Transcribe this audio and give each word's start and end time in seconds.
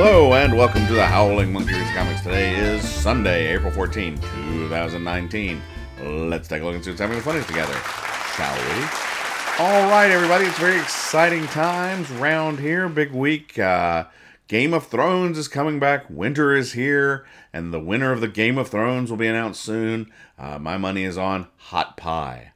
Hello 0.00 0.32
and 0.34 0.56
welcome 0.56 0.86
to 0.86 0.92
the 0.92 1.04
Howling 1.04 1.52
Monkeys 1.52 1.90
Comics. 1.90 2.20
Today 2.20 2.54
is 2.54 2.88
Sunday, 2.88 3.52
April 3.52 3.72
14, 3.72 4.16
2019. 4.16 5.60
Let's 6.00 6.46
take 6.46 6.62
a 6.62 6.64
look 6.64 6.76
and 6.76 6.84
see 6.84 6.90
what's 6.90 7.00
happening 7.00 7.16
with 7.16 7.24
the 7.24 7.30
funnies 7.32 7.46
together, 7.48 7.74
shall 8.36 8.54
we? 8.54 8.84
All 9.58 9.90
right, 9.90 10.08
everybody, 10.08 10.44
it's 10.44 10.56
very 10.56 10.78
exciting 10.78 11.48
times 11.48 12.08
round 12.12 12.60
here. 12.60 12.88
Big 12.88 13.10
week. 13.10 13.58
Uh, 13.58 14.04
Game 14.46 14.72
of 14.72 14.86
Thrones 14.86 15.36
is 15.36 15.48
coming 15.48 15.80
back. 15.80 16.08
Winter 16.08 16.54
is 16.54 16.74
here, 16.74 17.26
and 17.52 17.74
the 17.74 17.80
winner 17.80 18.12
of 18.12 18.20
the 18.20 18.28
Game 18.28 18.56
of 18.56 18.68
Thrones 18.68 19.10
will 19.10 19.18
be 19.18 19.26
announced 19.26 19.60
soon. 19.60 20.12
Uh, 20.38 20.60
my 20.60 20.76
money 20.76 21.02
is 21.02 21.18
on 21.18 21.48
Hot 21.56 21.96
Pie. 21.96 22.52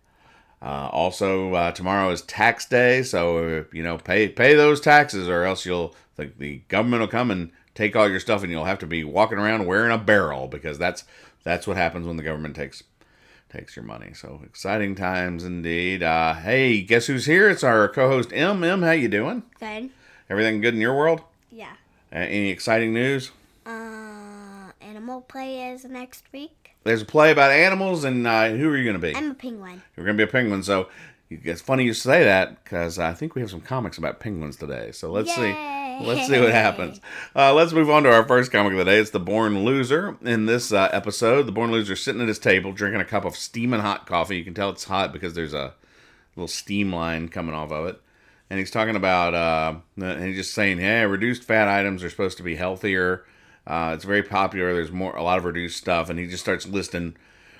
Uh, 0.62 0.88
also, 0.92 1.54
uh, 1.54 1.72
tomorrow 1.72 2.10
is 2.10 2.22
tax 2.22 2.66
day, 2.66 3.02
so 3.02 3.64
you 3.72 3.82
know 3.82 3.98
pay 3.98 4.28
pay 4.28 4.54
those 4.54 4.80
taxes, 4.80 5.28
or 5.28 5.42
else 5.42 5.66
you'll 5.66 5.94
the, 6.16 6.30
the 6.38 6.58
government 6.68 7.00
will 7.00 7.08
come 7.08 7.32
and 7.32 7.50
take 7.74 7.96
all 7.96 8.08
your 8.08 8.20
stuff, 8.20 8.42
and 8.42 8.52
you'll 8.52 8.64
have 8.64 8.78
to 8.78 8.86
be 8.86 9.02
walking 9.02 9.38
around 9.38 9.66
wearing 9.66 9.90
a 9.90 9.98
barrel 9.98 10.46
because 10.46 10.78
that's 10.78 11.02
that's 11.42 11.66
what 11.66 11.76
happens 11.76 12.06
when 12.06 12.16
the 12.16 12.22
government 12.22 12.54
takes 12.54 12.84
takes 13.52 13.74
your 13.74 13.84
money. 13.84 14.14
So 14.14 14.40
exciting 14.44 14.94
times 14.94 15.42
indeed. 15.42 16.02
Uh, 16.02 16.34
hey, 16.34 16.80
guess 16.82 17.06
who's 17.06 17.26
here? 17.26 17.50
It's 17.50 17.64
our 17.64 17.88
co-host 17.88 18.30
M. 18.32 18.62
M. 18.62 18.82
How 18.82 18.92
you 18.92 19.08
doing? 19.08 19.42
Good. 19.58 19.90
Everything 20.30 20.60
good 20.60 20.74
in 20.74 20.80
your 20.80 20.96
world? 20.96 21.22
Yeah. 21.50 21.72
Uh, 22.12 22.18
any 22.18 22.50
exciting 22.50 22.94
news? 22.94 23.32
Uh, 23.66 24.70
animal 24.80 25.22
play 25.22 25.70
is 25.70 25.84
next 25.84 26.24
week. 26.32 26.61
There's 26.84 27.02
a 27.02 27.06
play 27.06 27.30
about 27.30 27.50
animals, 27.50 28.04
and 28.04 28.26
uh, 28.26 28.50
who 28.50 28.68
are 28.70 28.76
you 28.76 28.84
going 28.84 29.00
to 29.00 29.12
be? 29.12 29.14
I'm 29.14 29.30
a 29.30 29.34
penguin. 29.34 29.82
You're 29.96 30.04
going 30.04 30.16
to 30.16 30.26
be 30.26 30.28
a 30.28 30.32
penguin. 30.32 30.62
So 30.62 30.88
it's 31.30 31.60
funny 31.60 31.84
you 31.84 31.94
say 31.94 32.24
that 32.24 32.62
because 32.62 32.98
I 32.98 33.12
think 33.12 33.34
we 33.34 33.40
have 33.40 33.50
some 33.50 33.60
comics 33.60 33.98
about 33.98 34.20
penguins 34.20 34.56
today. 34.56 34.92
So 34.92 35.10
let's 35.10 35.34
see. 35.34 35.54
Let's 36.00 36.26
see 36.26 36.40
what 36.40 36.50
happens. 36.50 37.00
Uh, 37.36 37.54
let's 37.54 37.72
move 37.72 37.90
on 37.90 38.02
to 38.02 38.12
our 38.12 38.26
first 38.26 38.50
comic 38.50 38.72
of 38.72 38.78
the 38.78 38.84
day. 38.84 38.98
It's 38.98 39.10
The 39.10 39.20
Born 39.20 39.64
Loser. 39.64 40.16
In 40.22 40.46
this 40.46 40.72
uh, 40.72 40.88
episode, 40.92 41.46
the 41.46 41.52
Born 41.52 41.70
Loser 41.70 41.92
is 41.92 42.02
sitting 42.02 42.22
at 42.22 42.28
his 42.28 42.38
table 42.38 42.72
drinking 42.72 43.00
a 43.00 43.04
cup 43.04 43.24
of 43.24 43.36
steaming 43.36 43.80
hot 43.80 44.06
coffee. 44.06 44.36
You 44.36 44.44
can 44.44 44.54
tell 44.54 44.70
it's 44.70 44.84
hot 44.84 45.12
because 45.12 45.34
there's 45.34 45.54
a 45.54 45.74
little 46.34 46.48
steam 46.48 46.92
line 46.92 47.28
coming 47.28 47.54
off 47.54 47.70
of 47.70 47.86
it. 47.86 48.00
And 48.50 48.58
he's 48.58 48.70
talking 48.70 48.96
about, 48.96 49.34
uh, 49.34 49.74
and 49.96 50.24
he's 50.24 50.36
just 50.36 50.54
saying, 50.54 50.78
hey, 50.78 51.06
reduced 51.06 51.44
fat 51.44 51.68
items 51.68 52.02
are 52.02 52.10
supposed 52.10 52.36
to 52.38 52.42
be 52.42 52.56
healthier. 52.56 53.24
Uh, 53.66 53.92
it's 53.94 54.04
very 54.04 54.22
popular. 54.22 54.74
There's 54.74 54.90
more, 54.90 55.14
a 55.16 55.22
lot 55.22 55.38
of 55.38 55.44
reduced 55.44 55.78
stuff, 55.78 56.10
and 56.10 56.18
he 56.18 56.26
just 56.26 56.42
starts 56.42 56.66
listing, 56.66 57.16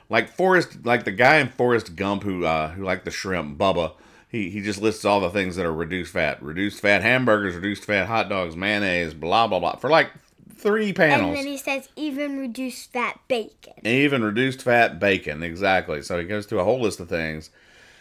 like 0.08 0.28
Forrest, 0.28 0.84
like 0.84 1.04
the 1.04 1.12
guy 1.12 1.36
in 1.36 1.48
Forrest 1.48 1.94
Gump 1.94 2.24
who 2.24 2.44
uh, 2.44 2.70
who 2.70 2.84
liked 2.84 3.04
the 3.04 3.10
shrimp, 3.10 3.58
Bubba. 3.58 3.92
He 4.28 4.50
he 4.50 4.62
just 4.62 4.80
lists 4.80 5.04
all 5.04 5.20
the 5.20 5.30
things 5.30 5.56
that 5.56 5.66
are 5.66 5.72
reduced 5.72 6.12
fat, 6.12 6.42
reduced 6.42 6.80
fat 6.80 7.02
hamburgers, 7.02 7.54
reduced 7.54 7.84
fat 7.84 8.06
hot 8.06 8.28
dogs, 8.28 8.56
mayonnaise, 8.56 9.14
blah 9.14 9.46
blah 9.46 9.60
blah, 9.60 9.76
for 9.76 9.90
like 9.90 10.10
three 10.56 10.92
panels. 10.92 11.28
And 11.28 11.36
then 11.36 11.46
he 11.46 11.56
says 11.56 11.88
even 11.96 12.38
reduced 12.38 12.92
fat 12.92 13.20
bacon. 13.28 13.74
Even 13.86 14.24
reduced 14.24 14.62
fat 14.62 14.98
bacon, 14.98 15.42
exactly. 15.42 16.02
So 16.02 16.18
he 16.18 16.24
goes 16.24 16.46
through 16.46 16.60
a 16.60 16.64
whole 16.64 16.80
list 16.80 16.98
of 16.98 17.08
things, 17.08 17.50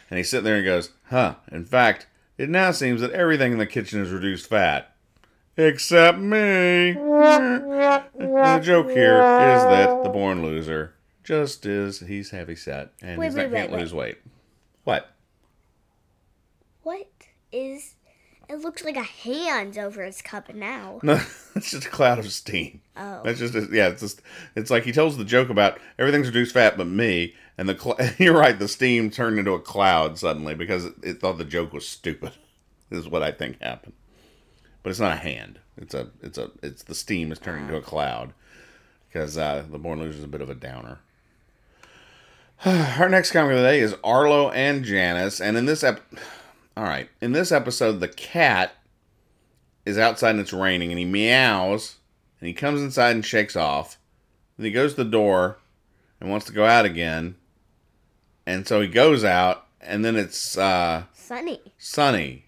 and 0.09 0.17
he's 0.17 0.29
sitting 0.29 0.45
there 0.45 0.55
and 0.55 0.65
goes, 0.65 0.91
"Huh? 1.09 1.35
In 1.51 1.65
fact, 1.65 2.07
it 2.37 2.49
now 2.49 2.71
seems 2.71 3.01
that 3.01 3.11
everything 3.11 3.51
in 3.51 3.57
the 3.57 3.67
kitchen 3.67 4.01
is 4.01 4.09
reduced 4.11 4.47
fat." 4.47 4.90
Except 5.57 6.17
me. 6.17 6.93
the 6.93 8.61
joke 8.63 8.89
here 8.89 9.17
is 9.17 9.63
that 9.63 10.03
the 10.03 10.09
born 10.09 10.43
loser 10.43 10.93
just 11.23 11.65
is 11.65 11.99
he's 11.99 12.31
heavy 12.31 12.55
set 12.55 12.91
and 13.01 13.19
Wait, 13.19 13.27
he's 13.27 13.35
wait, 13.35 13.51
not, 13.51 13.57
can't 13.57 13.71
lose 13.71 13.93
weight. 13.93 14.17
What? 14.83 15.11
What 16.83 17.07
is? 17.51 17.95
It 18.49 18.59
looks 18.59 18.83
like 18.83 18.97
a 18.97 19.03
hand 19.03 19.77
over 19.77 20.03
his 20.03 20.21
cup 20.21 20.53
now. 20.53 20.99
No, 21.03 21.21
it's 21.55 21.71
just 21.71 21.85
a 21.85 21.89
cloud 21.89 22.19
of 22.19 22.31
steam. 22.31 22.81
Oh. 22.97 23.21
That's 23.23 23.39
just 23.39 23.53
yeah. 23.71 23.89
It's 23.89 24.01
just 24.01 24.21
it's 24.55 24.69
like 24.71 24.83
he 24.83 24.91
tells 24.91 25.17
the 25.17 25.25
joke 25.25 25.49
about 25.49 25.79
everything's 25.99 26.27
reduced 26.27 26.53
fat 26.53 26.77
but 26.77 26.87
me, 26.87 27.35
and 27.57 27.69
the 27.69 27.77
cl- 27.77 27.97
you're 28.17 28.37
right. 28.37 28.57
The 28.57 28.67
steam 28.67 29.09
turned 29.09 29.39
into 29.39 29.51
a 29.51 29.59
cloud 29.59 30.17
suddenly 30.17 30.55
because 30.55 30.85
it, 30.85 30.95
it 31.03 31.19
thought 31.21 31.37
the 31.37 31.45
joke 31.45 31.71
was 31.73 31.87
stupid. 31.87 32.31
Is 32.91 33.07
what 33.07 33.23
I 33.23 33.31
think 33.31 33.61
happened. 33.61 33.93
But 34.83 34.89
it's 34.89 34.99
not 34.99 35.13
a 35.13 35.19
hand. 35.19 35.59
It's 35.77 35.93
a 35.93 36.07
it's 36.21 36.37
a 36.37 36.51
it's 36.61 36.83
the 36.83 36.95
steam 36.95 37.31
is 37.31 37.39
turning 37.39 37.65
into 37.65 37.77
a 37.77 37.81
cloud 37.81 38.33
because 39.07 39.37
uh, 39.37 39.63
the 39.69 39.77
born 39.77 39.99
loser 39.99 40.17
is 40.19 40.23
a 40.23 40.27
bit 40.27 40.41
of 40.41 40.49
a 40.49 40.55
downer. 40.55 40.99
Our 42.65 43.09
next 43.09 43.31
comic 43.31 43.51
of 43.51 43.57
the 43.57 43.63
day 43.63 43.79
is 43.79 43.95
Arlo 44.03 44.51
and 44.51 44.85
Janis, 44.85 45.41
and 45.41 45.57
in 45.57 45.65
this 45.65 45.83
ep, 45.83 46.01
all 46.77 46.83
right, 46.83 47.09
in 47.19 47.31
this 47.31 47.51
episode, 47.51 47.99
the 47.99 48.07
cat 48.07 48.73
is 49.85 49.97
outside 49.97 50.31
and 50.31 50.39
it's 50.39 50.53
raining, 50.53 50.91
and 50.91 50.99
he 50.99 51.05
meows, 51.05 51.97
and 52.39 52.47
he 52.47 52.53
comes 52.53 52.81
inside 52.81 53.15
and 53.15 53.25
shakes 53.25 53.55
off. 53.55 53.97
Then 54.57 54.65
he 54.65 54.71
goes 54.71 54.93
to 54.93 55.03
the 55.03 55.09
door 55.09 55.57
and 56.19 56.29
wants 56.29 56.45
to 56.45 56.53
go 56.53 56.65
out 56.65 56.85
again, 56.85 57.35
and 58.45 58.67
so 58.67 58.79
he 58.79 58.87
goes 58.87 59.23
out, 59.23 59.65
and 59.81 60.05
then 60.05 60.15
it's 60.15 60.57
uh, 60.57 61.05
Sunny. 61.13 61.59
sunny, 61.79 62.45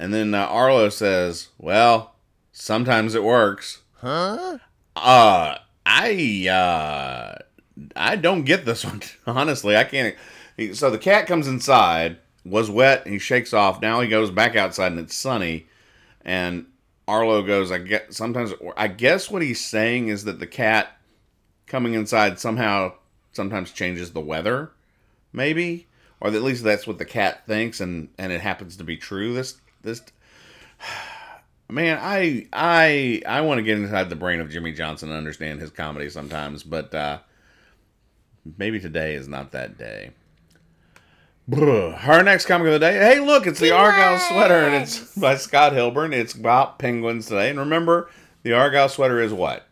and 0.00 0.14
then 0.14 0.32
uh, 0.32 0.46
Arlo 0.46 0.88
says, 0.88 1.48
"Well, 1.58 2.14
sometimes 2.52 3.14
it 3.14 3.22
works." 3.22 3.82
Huh? 3.98 4.58
Uh, 4.96 5.58
I 5.84 6.48
uh, 6.48 7.38
I 7.94 8.16
don't 8.16 8.44
get 8.44 8.64
this 8.64 8.82
one. 8.86 9.02
Honestly, 9.26 9.76
I 9.76 9.84
can't. 9.84 10.16
So 10.72 10.90
the 10.90 10.98
cat 10.98 11.26
comes 11.26 11.46
inside, 11.46 12.16
was 12.46 12.70
wet, 12.70 13.04
and 13.04 13.12
he 13.12 13.18
shakes 13.18 13.52
off. 13.52 13.82
Now 13.82 14.00
he 14.00 14.08
goes 14.08 14.30
back 14.30 14.56
outside, 14.56 14.92
and 14.92 15.00
it's 15.00 15.14
sunny. 15.14 15.66
And 16.22 16.66
Arlo 17.06 17.42
goes, 17.42 17.70
I 17.70 17.78
get 17.78 18.14
sometimes. 18.14 18.54
I 18.78 18.88
guess 18.88 19.30
what 19.30 19.42
he's 19.42 19.62
saying 19.62 20.08
is 20.08 20.24
that 20.24 20.40
the 20.40 20.46
cat 20.46 20.96
coming 21.66 21.92
inside 21.92 22.40
somehow 22.40 22.94
sometimes 23.32 23.70
changes 23.70 24.12
the 24.12 24.20
weather, 24.20 24.70
maybe, 25.30 25.88
or 26.20 26.28
at 26.28 26.42
least 26.42 26.64
that's 26.64 26.86
what 26.86 26.96
the 26.96 27.04
cat 27.04 27.46
thinks, 27.46 27.80
and 27.80 28.08
and 28.16 28.32
it 28.32 28.40
happens 28.40 28.78
to 28.78 28.84
be 28.84 28.96
true. 28.96 29.34
This 29.34 29.60
this 29.82 30.02
man 31.68 31.98
i 32.00 32.46
i 32.52 33.22
i 33.26 33.40
want 33.40 33.58
to 33.58 33.62
get 33.62 33.78
inside 33.78 34.10
the 34.10 34.16
brain 34.16 34.40
of 34.40 34.50
jimmy 34.50 34.72
johnson 34.72 35.08
and 35.08 35.16
understand 35.18 35.60
his 35.60 35.70
comedy 35.70 36.10
sometimes 36.10 36.62
but 36.62 36.92
uh 36.94 37.18
maybe 38.58 38.80
today 38.80 39.14
is 39.14 39.28
not 39.28 39.52
that 39.52 39.78
day 39.78 40.10
Bruh. 41.48 42.06
Our 42.06 42.22
next 42.22 42.46
comic 42.46 42.68
of 42.68 42.74
the 42.74 42.78
day. 42.78 42.92
Hey, 42.92 43.18
look, 43.18 43.44
it's 43.44 43.58
the 43.58 43.72
Argyle 43.72 44.18
sweater, 44.18 44.54
and 44.54 44.74
it's 44.82 45.16
by 45.16 45.34
Scott 45.34 45.72
Hilburn. 45.72 46.12
It's 46.12 46.32
about 46.32 46.78
penguins 46.78 47.26
today. 47.26 47.50
And 47.50 47.58
remember, 47.58 48.08
the 48.44 48.52
Argyle 48.52 48.88
sweater 48.88 49.20
is 49.20 49.32
what? 49.32 49.66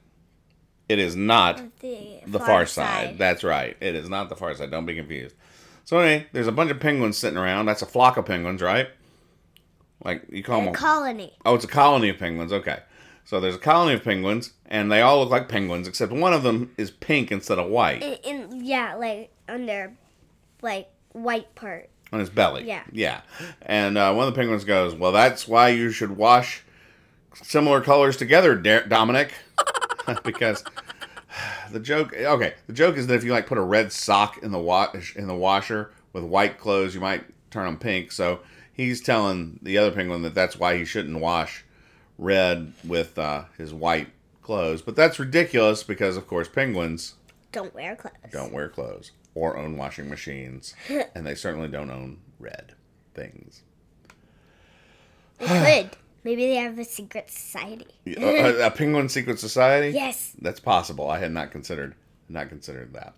It 0.88 0.98
is 0.98 1.14
not 1.14 1.62
The, 1.78 2.20
the 2.26 2.40
far, 2.40 2.66
side. 2.66 3.18
That's 3.18 3.44
right. 3.44 3.76
It 3.80 3.94
is 3.94 4.08
not 4.08 4.28
the 4.28 4.34
far 4.34 4.54
side. 4.54 4.72
Don't 4.72 4.86
be 4.86 4.96
confused. 4.96 5.36
So 5.84 5.98
anyway, 5.98 6.26
there's 6.32 6.48
a 6.48 6.52
bunch 6.52 6.70
of 6.72 6.80
penguins 6.80 7.16
sitting 7.16 7.38
around. 7.38 7.66
That's 7.66 7.82
a 7.82 7.86
flock 7.86 8.16
of 8.16 8.26
penguins, 8.26 8.60
right? 8.60 8.88
Like 10.04 10.22
you 10.30 10.42
call 10.42 10.60
them 10.60 10.68
A 10.68 10.72
colony. 10.72 11.32
Oh, 11.44 11.54
it's 11.54 11.64
a 11.64 11.68
colony 11.68 12.08
of 12.08 12.18
penguins. 12.18 12.52
Okay. 12.52 12.78
So 13.24 13.40
there's 13.40 13.56
a 13.56 13.58
colony 13.58 13.92
of 13.94 14.02
penguins, 14.02 14.52
and 14.66 14.90
they 14.90 15.02
all 15.02 15.18
look 15.20 15.28
like 15.28 15.48
penguins, 15.50 15.86
except 15.86 16.12
one 16.12 16.32
of 16.32 16.42
them 16.42 16.72
is 16.78 16.90
pink 16.90 17.30
instead 17.30 17.58
of 17.58 17.68
white 17.68 18.02
In, 18.02 18.14
in 18.50 18.64
yeah, 18.64 18.94
like 18.94 19.30
on 19.48 19.66
their 19.66 19.92
like 20.62 20.88
white 21.12 21.54
part. 21.54 21.90
on 22.12 22.20
his 22.20 22.30
belly. 22.30 22.64
Yeah. 22.64 22.84
Yeah. 22.90 23.20
And 23.60 23.98
uh, 23.98 24.14
one 24.14 24.26
of 24.26 24.34
the 24.34 24.38
penguins 24.38 24.64
goes, 24.64 24.94
Well, 24.94 25.12
that's 25.12 25.46
why 25.46 25.68
you 25.68 25.90
should 25.90 26.16
wash 26.16 26.62
similar 27.34 27.80
colors 27.82 28.16
together, 28.16 28.54
Dominic. 28.54 29.32
because 30.24 30.64
the 31.70 31.80
joke, 31.80 32.14
okay, 32.14 32.54
the 32.66 32.72
joke 32.72 32.96
is 32.96 33.06
that 33.08 33.14
if 33.14 33.24
you 33.24 33.32
like 33.32 33.46
put 33.46 33.58
a 33.58 33.62
red 33.62 33.92
sock 33.92 34.38
in 34.42 34.52
the 34.52 34.58
wash 34.58 35.14
in 35.16 35.26
the 35.26 35.34
washer 35.36 35.90
with 36.14 36.24
white 36.24 36.58
clothes, 36.58 36.94
you 36.94 37.00
might 37.00 37.24
turn 37.50 37.66
them 37.66 37.78
pink. 37.78 38.10
So 38.12 38.40
he's 38.78 39.02
telling 39.02 39.58
the 39.60 39.76
other 39.76 39.90
penguin 39.90 40.22
that 40.22 40.34
that's 40.34 40.58
why 40.58 40.78
he 40.78 40.86
shouldn't 40.86 41.20
wash 41.20 41.64
red 42.16 42.72
with 42.86 43.18
uh, 43.18 43.44
his 43.58 43.74
white 43.74 44.08
clothes. 44.40 44.80
But 44.80 44.96
that's 44.96 45.18
ridiculous 45.18 45.82
because, 45.82 46.16
of 46.16 46.26
course, 46.26 46.48
penguins 46.48 47.14
Don't 47.52 47.74
wear 47.74 47.94
clothes. 47.96 48.14
don't 48.32 48.52
wear 48.54 48.70
clothes 48.70 49.10
or 49.34 49.58
own 49.58 49.76
washing 49.76 50.08
machines, 50.08 50.74
and 51.14 51.26
they 51.26 51.34
certainly 51.34 51.68
don't 51.68 51.90
own 51.90 52.18
red 52.40 52.72
things. 53.14 53.60
They 55.38 55.46
could. 55.82 55.90
Maybe 56.24 56.46
they 56.46 56.56
have 56.56 56.78
a 56.78 56.84
secret 56.84 57.30
society. 57.30 57.86
a, 58.06 58.66
a 58.66 58.70
penguin 58.70 59.08
secret 59.08 59.38
society? 59.38 59.90
Yes. 59.90 60.32
That's 60.40 60.60
possible. 60.60 61.08
I 61.08 61.18
had 61.18 61.32
not 61.32 61.50
considered 61.52 61.94
not 62.28 62.48
considered 62.48 62.92
that. 62.94 63.14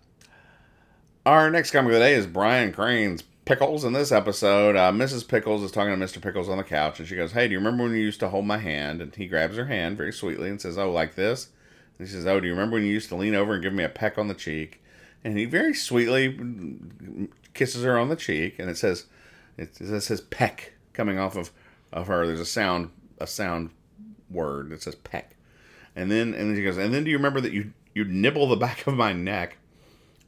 Our 1.25 1.49
next 1.51 1.71
comic 1.71 1.89
of 1.89 1.93
the 1.95 1.99
day 1.99 2.13
is 2.13 2.25
Brian 2.25 2.71
Crane's 2.71 3.23
Pickles. 3.45 3.83
In 3.83 3.93
this 3.93 4.11
episode, 4.11 4.75
uh, 4.75 4.91
Mrs. 4.91 5.27
Pickles 5.27 5.63
is 5.63 5.71
talking 5.71 5.97
to 5.97 6.05
Mr. 6.05 6.21
Pickles 6.21 6.47
on 6.47 6.57
the 6.57 6.63
couch, 6.63 6.99
and 6.99 7.07
she 7.07 7.15
goes, 7.15 7.31
"Hey, 7.31 7.47
do 7.47 7.53
you 7.53 7.57
remember 7.57 7.83
when 7.83 7.93
you 7.93 7.99
used 7.99 8.19
to 8.21 8.29
hold 8.29 8.45
my 8.45 8.57
hand?" 8.57 9.01
And 9.01 9.13
he 9.15 9.27
grabs 9.27 9.57
her 9.57 9.65
hand 9.65 9.97
very 9.97 10.13
sweetly 10.13 10.49
and 10.49 10.61
says, 10.61 10.77
"Oh, 10.77 10.91
like 10.91 11.15
this." 11.15 11.49
And 11.97 12.07
she 12.07 12.13
says, 12.13 12.27
"Oh, 12.27 12.39
do 12.39 12.47
you 12.47 12.53
remember 12.53 12.75
when 12.75 12.85
you 12.85 12.91
used 12.91 13.09
to 13.09 13.15
lean 13.15 13.35
over 13.35 13.53
and 13.53 13.63
give 13.63 13.73
me 13.73 13.83
a 13.83 13.89
peck 13.89 14.17
on 14.17 14.27
the 14.27 14.33
cheek?" 14.33 14.83
And 15.23 15.37
he 15.37 15.45
very 15.45 15.73
sweetly 15.73 16.37
kisses 17.53 17.83
her 17.83 17.97
on 17.97 18.09
the 18.09 18.15
cheek, 18.15 18.59
and 18.59 18.69
it 18.69 18.77
says, 18.77 19.05
"It, 19.57 19.79
it 19.79 20.01
says 20.01 20.21
peck 20.21 20.73
coming 20.93 21.17
off 21.17 21.35
of 21.35 21.51
of 21.91 22.07
her. 22.07 22.25
There's 22.25 22.39
a 22.39 22.45
sound 22.45 22.91
a 23.19 23.27
sound 23.27 23.71
word 24.29 24.69
that 24.69 24.81
says 24.81 24.95
peck. 24.95 25.35
And 25.95 26.11
then 26.11 26.33
and 26.33 26.49
then 26.49 26.55
she 26.55 26.63
goes, 26.63 26.77
and 26.77 26.93
then 26.93 27.03
do 27.03 27.11
you 27.11 27.17
remember 27.17 27.41
that 27.41 27.51
you 27.51 27.73
you 27.93 28.05
nibble 28.05 28.47
the 28.47 28.55
back 28.67 28.87
of 28.87 28.95
my 28.95 29.13
neck? 29.13 29.57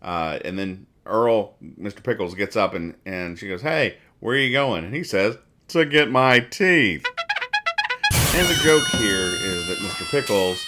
Uh, 0.02 0.40
and 0.44 0.60
then 0.60 0.86
Earl, 1.06 1.56
Mr. 1.62 2.04
Pickles, 2.04 2.36
gets 2.36 2.56
up 2.56 2.74
and 2.74 2.96
and 3.06 3.38
she 3.38 3.48
goes, 3.48 3.62
hey, 3.62 3.98
where 4.20 4.36
are 4.36 4.40
you 4.40 4.54
going? 4.54 4.86
And 4.86 4.96
he 4.96 5.04
says, 5.04 5.38
to 5.70 5.86
get 5.86 6.10
my 6.10 6.40
teeth. 6.40 7.06
And 8.36 8.48
the 8.48 8.60
joke 8.64 8.86
here 9.00 9.28
is 9.28 9.68
that 9.68 9.78
Mr. 9.78 10.10
Pickles 10.10 10.64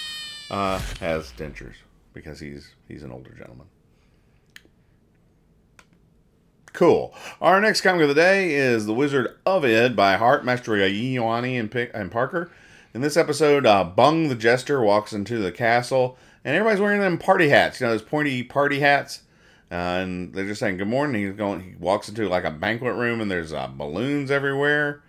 uh, 0.50 0.78
has 1.00 1.32
dentures 1.32 1.76
because 2.12 2.38
he's 2.40 2.74
he's 2.88 3.02
an 3.02 3.12
older 3.12 3.30
gentleman. 3.32 3.66
Cool. 6.72 7.14
Our 7.40 7.60
next 7.60 7.80
comic 7.80 8.02
of 8.02 8.08
the 8.08 8.14
day 8.14 8.54
is 8.54 8.84
The 8.84 8.92
Wizard 8.92 9.34
of 9.46 9.64
Id 9.64 9.96
by 9.96 10.16
Hart, 10.16 10.44
Mastroianni 10.44 11.58
and, 11.58 11.70
Pick, 11.70 11.90
and 11.94 12.12
Parker. 12.12 12.50
In 12.92 13.00
this 13.00 13.16
episode, 13.16 13.64
uh, 13.64 13.82
Bung 13.82 14.28
the 14.28 14.34
Jester 14.34 14.82
walks 14.82 15.14
into 15.14 15.38
the 15.38 15.50
castle, 15.50 16.18
and 16.44 16.54
everybody's 16.54 16.80
wearing 16.80 17.00
them 17.00 17.16
party 17.16 17.48
hats. 17.48 17.80
You 17.80 17.86
know, 17.86 17.92
those 17.92 18.02
pointy 18.02 18.42
party 18.42 18.80
hats. 18.80 19.22
And 19.70 20.32
they're 20.32 20.46
just 20.46 20.60
saying 20.60 20.76
good 20.76 20.88
morning. 20.88 21.26
He's 21.26 21.34
going. 21.34 21.60
He 21.60 21.74
walks 21.76 22.08
into 22.08 22.28
like 22.28 22.44
a 22.44 22.50
banquet 22.50 22.94
room, 22.94 23.20
and 23.20 23.30
there's 23.30 23.52
uh, 23.52 23.68
balloons 23.68 24.30
everywhere. 24.30 25.02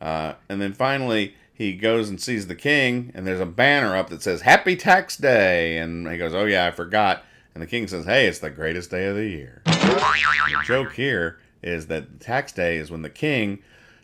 Uh, 0.00 0.34
and 0.48 0.60
then 0.60 0.72
finally, 0.72 1.34
he 1.52 1.74
goes 1.74 2.08
and 2.08 2.20
sees 2.20 2.46
the 2.46 2.54
king, 2.54 3.10
and 3.14 3.26
there's 3.26 3.40
a 3.40 3.46
banner 3.46 3.96
up 3.96 4.10
that 4.10 4.22
says 4.22 4.42
"Happy 4.42 4.76
Tax 4.76 5.16
Day," 5.16 5.78
and 5.78 6.08
he 6.08 6.16
goes, 6.16 6.34
"Oh 6.34 6.44
yeah, 6.44 6.66
I 6.66 6.70
forgot." 6.70 7.24
And 7.54 7.62
the 7.62 7.66
king 7.66 7.88
says, 7.88 8.04
"Hey, 8.04 8.26
it's 8.26 8.38
the 8.38 8.50
greatest 8.50 8.90
day 8.90 9.06
of 9.06 9.16
the 9.16 9.26
year." 9.26 9.62
The 9.64 10.62
joke 10.64 10.92
here 10.92 11.38
is 11.62 11.86
that 11.86 12.20
tax 12.20 12.52
day 12.52 12.76
is 12.76 12.90
when 12.90 13.02
the 13.02 13.10
king 13.10 13.60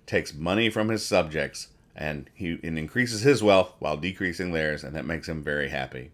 takes 0.07 0.35
money 0.35 0.71
from 0.71 0.89
his 0.89 1.05
subjects 1.05 1.69
and 1.95 2.31
he 2.35 2.59
and 2.63 2.79
increases 2.79 3.21
his 3.21 3.43
wealth 3.43 3.75
while 3.79 3.97
decreasing 3.97 4.53
theirs, 4.53 4.83
and 4.83 4.97
that 4.97 5.05
makes 5.05 5.29
him 5.29 5.43
very 5.43 5.69
happy 5.69 6.11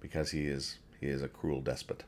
because 0.00 0.30
he 0.30 0.46
is 0.46 0.78
he 1.00 1.06
is 1.06 1.22
a 1.22 1.28
cruel 1.28 1.60
despot. 1.60 2.04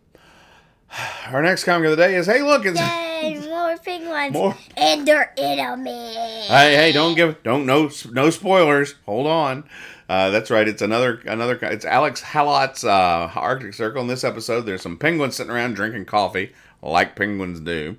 Our 1.26 1.42
next 1.42 1.64
comic 1.64 1.86
of 1.86 1.96
the 1.96 1.96
day 1.96 2.14
is 2.14 2.26
Hey 2.26 2.42
look 2.42 2.66
it's 2.66 2.78
Yay, 2.78 3.38
more 3.48 3.76
penguins. 3.78 4.32
More. 4.32 4.56
And 4.76 5.06
they're 5.06 5.32
enemies. 5.36 6.46
Hey 6.48 6.74
hey 6.76 6.92
don't 6.92 7.14
give 7.14 7.42
don't 7.42 7.66
no 7.66 7.90
no 8.10 8.30
spoilers. 8.30 8.94
Hold 9.06 9.26
on. 9.26 9.64
Uh, 10.08 10.28
that's 10.28 10.50
right. 10.50 10.68
It's 10.68 10.82
another 10.82 11.22
another. 11.24 11.58
It's 11.62 11.86
Alex 11.86 12.20
Hallatt's 12.20 12.84
uh, 12.84 13.30
Arctic 13.34 13.72
Circle. 13.72 14.02
In 14.02 14.08
this 14.08 14.24
episode, 14.24 14.62
there's 14.62 14.82
some 14.82 14.98
penguins 14.98 15.36
sitting 15.36 15.50
around 15.50 15.74
drinking 15.74 16.04
coffee, 16.04 16.52
like 16.82 17.16
penguins 17.16 17.60
do. 17.60 17.96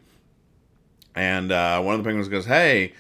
And 1.16 1.51
uh, 1.51 1.81
one 1.81 1.96
of 1.96 2.04
the 2.04 2.07
penguins 2.07 2.28
goes, 2.28 2.46
"Hey, 2.46 2.94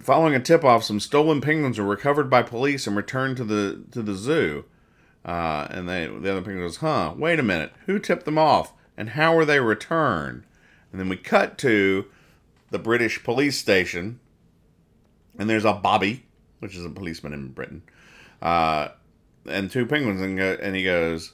following 0.00 0.34
a 0.34 0.40
tip 0.40 0.64
off, 0.64 0.84
some 0.84 1.00
stolen 1.00 1.42
penguins 1.42 1.78
were 1.78 1.84
recovered 1.84 2.30
by 2.30 2.42
police 2.42 2.86
and 2.86 2.96
returned 2.96 3.36
to 3.38 3.44
the 3.44 3.82
to 3.92 4.00
the 4.00 4.14
zoo." 4.14 4.64
Uh, 5.22 5.66
and 5.68 5.86
they, 5.86 6.06
the 6.06 6.30
other 6.30 6.40
penguin 6.40 6.60
goes, 6.60 6.76
"Huh? 6.76 7.12
Wait 7.18 7.38
a 7.38 7.42
minute. 7.42 7.74
Who 7.84 7.98
tipped 7.98 8.24
them 8.24 8.38
off? 8.38 8.72
And 8.96 9.10
how 9.10 9.34
were 9.34 9.44
they 9.44 9.60
returned?" 9.60 10.44
And 10.92 11.00
then 11.00 11.08
we 11.08 11.16
cut 11.16 11.58
to 11.58 12.06
the 12.70 12.78
British 12.78 13.22
police 13.22 13.58
station, 13.58 14.20
and 15.38 15.48
there's 15.48 15.64
a 15.64 15.72
Bobby, 15.72 16.26
which 16.58 16.76
is 16.76 16.84
a 16.84 16.90
policeman 16.90 17.32
in 17.32 17.48
Britain, 17.48 17.82
uh, 18.42 18.88
and 19.46 19.70
two 19.70 19.86
penguins, 19.86 20.20
and, 20.20 20.36
go, 20.36 20.56
and 20.60 20.76
he 20.76 20.84
goes, 20.84 21.32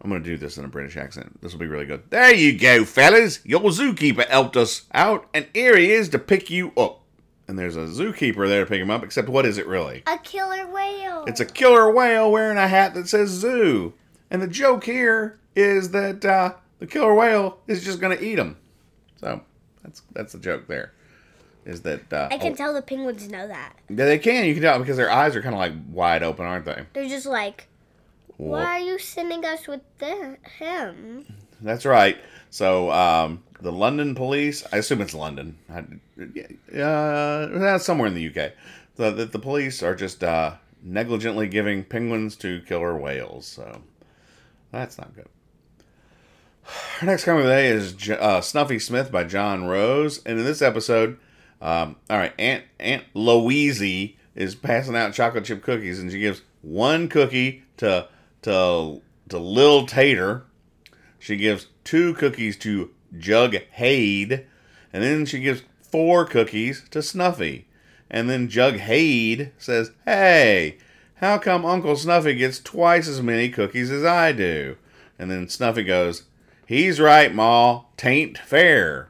I'm 0.00 0.10
going 0.10 0.22
to 0.22 0.28
do 0.28 0.36
this 0.36 0.56
in 0.58 0.64
a 0.64 0.68
British 0.68 0.96
accent. 0.96 1.40
This 1.40 1.52
will 1.52 1.60
be 1.60 1.66
really 1.66 1.86
good. 1.86 2.04
There 2.10 2.32
you 2.32 2.56
go, 2.56 2.84
fellas. 2.84 3.40
Your 3.44 3.60
zookeeper 3.62 4.28
helped 4.28 4.56
us 4.56 4.82
out, 4.94 5.28
and 5.34 5.48
here 5.52 5.76
he 5.76 5.90
is 5.90 6.08
to 6.10 6.18
pick 6.18 6.50
you 6.50 6.72
up. 6.76 7.02
And 7.48 7.58
there's 7.58 7.76
a 7.76 7.86
zookeeper 7.86 8.46
there 8.46 8.64
to 8.64 8.70
pick 8.70 8.80
him 8.80 8.90
up, 8.90 9.02
except 9.02 9.28
what 9.28 9.46
is 9.46 9.58
it 9.58 9.66
really? 9.66 10.04
A 10.06 10.18
killer 10.18 10.66
whale. 10.66 11.24
It's 11.26 11.40
a 11.40 11.46
killer 11.46 11.90
whale 11.90 12.30
wearing 12.30 12.58
a 12.58 12.68
hat 12.68 12.94
that 12.94 13.08
says 13.08 13.30
zoo. 13.30 13.94
And 14.30 14.40
the 14.40 14.46
joke 14.46 14.84
here 14.84 15.38
is 15.58 15.90
that 15.90 16.24
uh, 16.24 16.54
the 16.78 16.86
killer 16.86 17.14
whale 17.14 17.58
is 17.66 17.84
just 17.84 18.00
going 18.00 18.16
to 18.16 18.24
eat 18.24 18.38
him. 18.38 18.56
So 19.16 19.42
that's 19.82 20.02
that's 20.12 20.32
the 20.32 20.38
joke 20.38 20.68
there. 20.68 20.92
Is 21.64 21.82
that 21.82 22.12
uh, 22.12 22.28
I 22.30 22.38
can 22.38 22.52
oh, 22.52 22.56
tell 22.56 22.72
the 22.72 22.80
penguins 22.80 23.28
know 23.28 23.46
that. 23.46 23.74
yeah, 23.90 24.06
they 24.06 24.18
can 24.18 24.46
you 24.46 24.54
can 24.54 24.62
tell 24.62 24.78
because 24.78 24.96
their 24.96 25.10
eyes 25.10 25.36
are 25.36 25.42
kind 25.42 25.54
of 25.54 25.58
like 25.58 25.72
wide 25.90 26.22
open, 26.22 26.46
aren't 26.46 26.64
they? 26.64 26.84
They're 26.94 27.08
just 27.08 27.26
like, 27.26 27.68
why 28.36 28.64
are 28.64 28.78
you 28.78 28.98
sending 28.98 29.44
us 29.44 29.66
with 29.66 29.80
the, 29.98 30.38
him? 30.58 31.26
That's 31.60 31.84
right. 31.84 32.16
So 32.50 32.90
um, 32.90 33.42
the 33.60 33.72
London 33.72 34.14
police, 34.14 34.64
I 34.72 34.76
assume 34.76 35.00
it's 35.00 35.12
London, 35.12 35.58
uh, 35.68 35.82
that's 36.72 37.84
somewhere 37.84 38.06
in 38.06 38.14
the 38.14 38.28
UK. 38.28 38.52
The, 38.96 39.10
the, 39.10 39.24
the 39.26 39.38
police 39.38 39.82
are 39.82 39.94
just 39.94 40.24
uh, 40.24 40.54
negligently 40.82 41.48
giving 41.48 41.84
penguins 41.84 42.36
to 42.36 42.62
killer 42.62 42.96
whales. 42.96 43.46
So 43.46 43.82
that's 44.72 44.96
not 44.96 45.14
good. 45.14 45.28
Our 47.00 47.06
next 47.06 47.24
comic 47.24 47.44
of 47.44 47.46
the 47.46 47.54
day 47.54 47.68
is 47.68 48.10
uh, 48.10 48.40
Snuffy 48.40 48.78
Smith 48.78 49.10
by 49.10 49.24
John 49.24 49.64
Rose, 49.64 50.20
and 50.26 50.38
in 50.38 50.44
this 50.44 50.60
episode, 50.60 51.18
um, 51.62 51.96
all 52.10 52.18
right, 52.18 52.34
Aunt 52.38 52.64
Aunt 52.78 53.04
Loweezy 53.14 54.16
is 54.34 54.54
passing 54.54 54.96
out 54.96 55.14
chocolate 55.14 55.44
chip 55.44 55.62
cookies, 55.62 55.98
and 55.98 56.10
she 56.10 56.18
gives 56.18 56.42
one 56.62 57.08
cookie 57.08 57.62
to 57.78 58.08
to 58.42 59.00
to 59.28 59.38
Lil 59.38 59.86
Tater. 59.86 60.44
She 61.18 61.36
gives 61.36 61.68
two 61.84 62.14
cookies 62.14 62.56
to 62.58 62.90
Jug 63.16 63.54
Hade, 63.72 64.46
and 64.92 65.02
then 65.02 65.24
she 65.24 65.38
gives 65.38 65.62
four 65.80 66.24
cookies 66.24 66.84
to 66.90 67.02
Snuffy. 67.02 67.66
And 68.10 68.28
then 68.30 68.48
Jughaid 68.48 69.52
says, 69.58 69.90
Hey, 70.04 70.78
how 71.16 71.38
come 71.38 71.64
Uncle 71.64 71.96
Snuffy 71.96 72.34
gets 72.34 72.58
twice 72.58 73.06
as 73.08 73.20
many 73.20 73.50
cookies 73.50 73.90
as 73.90 74.04
I 74.04 74.32
do? 74.32 74.76
And 75.18 75.30
then 75.30 75.48
Snuffy 75.48 75.82
goes, 75.82 76.24
He's 76.68 77.00
right, 77.00 77.34
Ma. 77.34 77.84
Tain't 77.96 78.36
fair. 78.36 79.08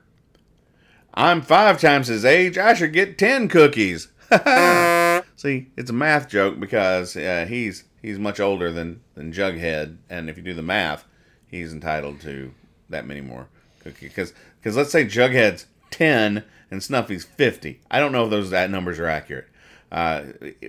I'm 1.12 1.42
five 1.42 1.80
times 1.80 2.06
his 2.06 2.24
age. 2.24 2.56
I 2.56 2.72
should 2.72 2.92
get 2.92 3.18
ten 3.18 3.48
cookies. 3.48 4.06
See, 5.34 5.66
it's 5.76 5.90
a 5.90 5.92
math 5.92 6.28
joke 6.28 6.60
because 6.60 7.16
uh, 7.16 7.46
he's 7.48 7.82
he's 8.00 8.16
much 8.16 8.38
older 8.38 8.70
than 8.70 9.00
than 9.16 9.32
Jughaid, 9.32 9.96
and 10.08 10.30
if 10.30 10.36
you 10.36 10.44
do 10.44 10.54
the 10.54 10.62
math, 10.62 11.04
he's 11.48 11.72
entitled 11.72 12.20
to 12.20 12.54
that 12.90 13.08
many 13.08 13.22
more 13.22 13.48
cookies. 13.82 14.10
Because 14.10 14.32
because 14.60 14.76
let's 14.76 14.92
say 14.92 15.04
Jughaid's 15.04 15.66
ten 15.90 16.44
and 16.70 16.80
Snuffy's 16.80 17.24
fifty. 17.24 17.80
I 17.90 17.98
don't 17.98 18.12
know 18.12 18.26
if 18.26 18.30
those 18.30 18.50
that 18.50 18.70
numbers 18.70 19.00
are 19.00 19.08
accurate, 19.08 19.48
uh, 19.90 20.26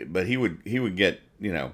but 0.07 0.25
he 0.25 0.37
would 0.37 0.57
he 0.65 0.79
would 0.79 0.95
get 0.97 1.21
you 1.39 1.53
know 1.53 1.73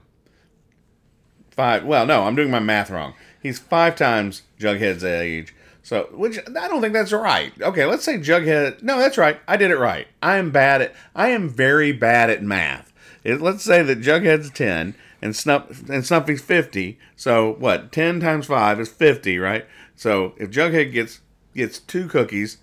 five. 1.52 1.86
Well, 1.86 2.06
no, 2.06 2.24
I'm 2.24 2.36
doing 2.36 2.52
my 2.52 2.60
math 2.60 2.90
wrong. 2.90 3.14
He's 3.46 3.60
five 3.60 3.96
times 3.96 4.42
Jughaid's 4.60 5.04
age. 5.04 5.54
So, 5.84 6.10
which 6.14 6.40
I 6.40 6.68
don't 6.68 6.82
think 6.82 6.94
that's 6.94 7.12
right. 7.14 7.54
Okay, 7.62 7.86
let's 7.86 8.04
say 8.04 8.18
Jughaid. 8.18 8.82
No, 8.82 8.98
that's 8.98 9.20
right. 9.20 9.40
I 9.48 9.56
did 9.56 9.70
it 9.70 9.78
right. 9.78 10.08
I 10.24 10.38
am 10.38 10.50
bad 10.50 10.82
at. 10.82 10.96
I 11.16 11.28
am 11.28 11.48
very 11.48 11.92
bad 11.92 12.32
at 12.32 12.42
math. 12.42 12.92
It, 13.24 13.42
let's 13.42 13.64
say 13.64 13.84
that 13.84 14.02
Jughaid's 14.02 14.50
ten 14.50 14.96
and 15.22 15.36
Snuff 15.36 15.88
and 15.88 16.04
Snuffy's 16.04 16.42
fifty. 16.42 16.98
So 17.16 17.54
what? 17.60 17.92
Ten 17.92 18.20
times 18.20 18.48
five 18.48 18.80
is 18.80 18.90
fifty, 18.90 19.38
right? 19.38 19.68
So 19.96 20.34
if 20.38 20.50
Jughaid 20.50 20.92
gets 20.92 21.22
gets 21.56 21.78
two 21.78 22.08
cookies, 22.08 22.58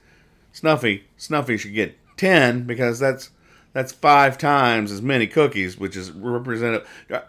Snuffy 0.50 1.04
Snuffy 1.16 1.58
should 1.58 1.74
get 1.74 1.96
ten 2.16 2.64
because 2.64 2.98
that's 2.98 3.30
that's 3.72 3.92
five 3.92 4.36
times 4.36 4.90
as 4.90 5.00
many 5.00 5.28
cookies, 5.28 5.78
which 5.78 5.96
is 5.96 6.10
represented. 6.10 6.82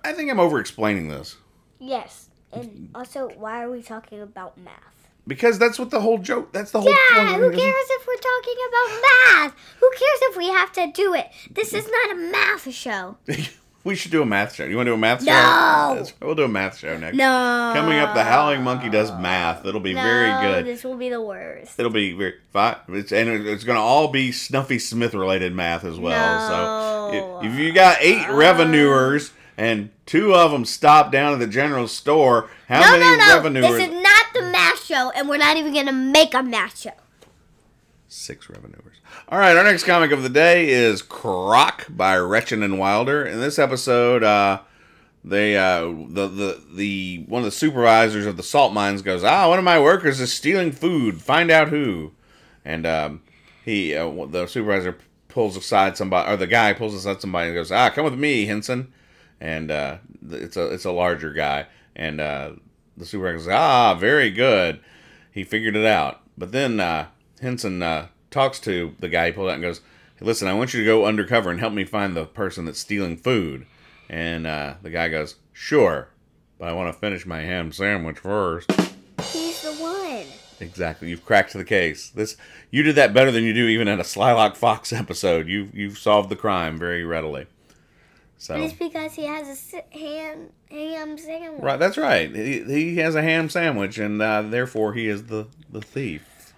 I 0.04 0.14
think 0.14 0.32
I'm 0.32 0.40
over 0.40 0.60
explaining 0.60 1.10
this 1.10 1.38
Yes. 1.80 2.23
And 2.56 2.90
also, 2.94 3.30
why 3.30 3.64
are 3.64 3.70
we 3.72 3.82
talking 3.82 4.22
about 4.22 4.58
math? 4.58 4.94
because 5.26 5.58
that's 5.58 5.80
what 5.80 5.90
the 5.90 6.02
whole 6.02 6.18
joke. 6.18 6.52
That's 6.52 6.72
the 6.72 6.82
whole. 6.82 6.90
Yeah, 6.90 7.38
who 7.38 7.50
cares 7.50 7.60
if 7.90 8.08
we're 8.08 8.16
talking 8.16 8.56
about 8.68 9.02
math? 9.02 9.56
Who 9.80 9.90
cares 9.92 10.20
if 10.24 10.38
we 10.38 10.48
have 10.48 10.72
to 10.74 10.92
do 10.92 11.14
it? 11.14 11.28
This 11.52 11.74
is 11.74 11.88
not 11.90 12.12
a 12.12 12.16
math 12.16 12.72
show. 12.74 13.18
we 13.86 13.96
should 13.96 14.12
do 14.12 14.22
a 14.22 14.26
math 14.26 14.54
show. 14.56 14.66
You 14.66 14.76
want 14.76 14.88
to 14.88 14.92
do 14.92 14.96
a 14.96 14.98
math 14.98 15.24
show? 15.24 15.32
No. 15.32 16.06
We'll 16.22 16.36
do 16.36 16.44
a 16.44 16.48
math 16.50 16.78
show 16.78 16.98
next. 16.98 17.16
No. 17.16 17.72
Coming 17.74 18.00
up, 18.00 18.14
the 18.16 18.24
Howling 18.24 18.64
Monkey 18.64 18.90
does 18.90 19.12
math. 19.14 19.66
It'll 19.66 19.80
be 19.82 19.94
very 19.94 20.30
No, 20.30 20.42
good. 20.42 20.66
This 20.66 20.84
will 20.84 20.98
be 20.98 21.10
the 21.10 21.22
worst. 21.22 21.80
It'll 21.80 21.92
be 21.92 22.14
very 22.14 22.36
five. 22.52 22.78
It's, 22.90 23.12
and 23.14 23.30
it's 23.48 23.64
going 23.64 23.78
to 23.78 23.82
all 23.82 24.10
be 24.10 24.32
Snuffy 24.32 24.80
Smith 24.80 25.14
related 25.14 25.54
math 25.54 25.86
as 25.86 25.98
well. 25.98 26.50
So 26.50 27.18
No. 27.18 27.40
if, 27.42 27.52
if 27.54 27.60
you 27.60 27.72
got 27.74 27.98
eight 28.02 28.28
uh, 28.28 28.34
revenuers 28.36 29.32
and 29.58 29.90
two 30.06 30.34
of 30.34 30.52
them 30.52 30.66
stop 30.66 31.12
down 31.12 31.34
at 31.34 31.40
the 31.40 31.48
general 31.48 31.88
store, 31.88 32.50
how 32.68 32.82
No, 32.82 32.92
many 33.00 33.04
no, 33.04 33.16
no. 33.28 33.36
revenuers? 33.36 33.72
This 33.72 33.88
is 33.90 33.94
not 34.04 34.24
the 34.34 34.42
math 34.44 34.84
show, 34.84 35.12
and 35.16 35.30
we're 35.30 35.38
not 35.38 35.58
even 35.58 35.74
going 35.74 35.86
to 35.86 35.92
make 35.92 36.34
a 36.34 36.42
math 36.44 36.80
show. 36.80 36.92
Six 38.08 38.50
revenuers. 38.50 38.98
All 39.30 39.40
right, 39.40 39.56
our 39.56 39.64
next 39.64 39.86
comic 39.86 40.12
of 40.12 40.22
the 40.22 40.30
day 40.30 40.70
is 40.70 41.02
Crock 41.02 41.86
by 41.90 42.16
Rechin 42.16 42.64
and 42.64 42.78
Wilder. 42.78 43.26
In 43.26 43.40
this 43.40 43.58
episode, 43.58 44.24
uh, 44.24 44.60
they 45.24 45.58
uh, 45.58 45.82
the 46.10 46.28
the 46.28 46.64
the 46.76 47.26
one 47.28 47.40
of 47.42 47.46
the 47.46 47.52
supervisors 47.52 48.26
of 48.28 48.38
the 48.38 48.44
salt 48.44 48.72
mines 48.74 49.02
goes, 49.02 49.24
"Ah, 49.24 49.50
one 49.50 49.58
of 49.58 49.66
my 49.66 49.80
workers 49.80 50.20
is 50.20 50.32
stealing 50.32 50.72
food. 50.72 51.22
Find 51.22 51.50
out 51.50 51.70
who." 51.70 52.12
And 52.64 52.86
um, 52.86 53.22
he 53.66 53.96
uh, 53.96 54.26
the 54.28 54.46
supervisor 54.46 54.98
pulls 55.28 55.58
aside 55.58 55.98
somebody, 55.98 56.32
or 56.32 56.38
the 56.38 56.46
guy 56.46 56.74
pulls 56.74 56.94
aside 56.94 57.20
somebody 57.22 57.48
and 57.50 57.56
goes, 57.56 57.72
"Ah, 57.72 57.90
come 57.90 58.04
with 58.06 58.14
me, 58.20 58.46
Henson." 58.46 58.94
And 59.44 59.70
uh, 59.72 59.98
it's 60.32 60.56
a 60.56 60.68
it's 60.70 60.86
a 60.86 60.92
larger 60.92 61.34
guy, 61.34 61.68
and 61.98 62.22
uh, 62.22 62.52
the 62.96 63.06
supervisor 63.06 63.38
goes, 63.40 63.48
"Ah, 63.50 63.94
very 63.94 64.32
good." 64.32 64.80
He 65.34 65.44
figured 65.44 65.76
it 65.76 65.86
out. 65.86 66.22
But 66.38 66.54
then 66.54 66.80
uh, 66.80 67.08
Henson 67.42 67.84
uh, 67.84 68.08
talks 68.32 68.58
to 68.62 68.96
the 69.00 69.10
guy 69.10 69.28
he 69.28 69.32
pulled 69.34 69.50
out 69.50 69.56
and 69.56 69.62
goes, 69.62 69.82
hey, 70.16 70.26
"Listen, 70.26 70.48
I 70.48 70.54
want 70.54 70.74
you 70.74 70.80
to 70.80 70.86
go 70.86 71.06
undercover 71.06 71.52
and 71.52 71.60
help 71.60 71.74
me 71.74 71.84
find 71.84 72.16
the 72.16 72.26
person 72.26 72.64
that's 72.64 72.80
stealing 72.80 73.18
food." 73.18 73.66
And 74.10 74.48
uh, 74.48 74.76
the 74.82 74.90
guy 74.90 75.10
goes, 75.10 75.36
"Sure, 75.52 76.08
but 76.58 76.70
I 76.70 76.74
want 76.74 76.94
to 76.94 76.98
finish 76.98 77.26
my 77.26 77.42
ham 77.42 77.74
sandwich 77.74 78.20
first. 78.20 78.72
He's 79.24 79.62
the 79.62 79.74
one. 79.74 80.24
Exactly. 80.62 81.10
You've 81.10 81.26
cracked 81.26 81.52
the 81.52 81.66
case. 81.66 82.10
This 82.10 82.38
you 82.72 82.82
did 82.82 82.96
that 82.96 83.14
better 83.14 83.32
than 83.32 83.44
you 83.44 83.54
do 83.54 83.68
even 83.68 83.90
in 83.90 84.00
a 84.00 84.04
Slylock 84.04 84.56
Fox 84.56 84.94
episode. 84.94 85.50
You 85.50 85.70
you've 85.74 85.98
solved 85.98 86.30
the 86.30 86.38
crime 86.38 86.80
very 86.80 87.04
readily. 87.04 87.48
So 88.44 88.56
it's 88.56 88.74
because 88.74 89.14
he 89.14 89.26
has 89.26 89.74
a 89.74 89.98
ham 89.98 90.50
ham 90.70 91.18
sandwich. 91.18 91.64
right, 91.64 91.80
that's 91.80 91.98
right. 91.98 92.36
He, 92.36 92.62
he 92.64 92.98
has 92.98 93.16
a 93.16 93.22
ham 93.22 93.48
sandwich, 93.48 93.98
and 93.98 94.22
uh, 94.22 94.42
therefore 94.42 94.92
he 94.96 95.08
is 95.08 95.28
the 95.28 95.48
the 95.72 95.82
thief. 95.82 96.54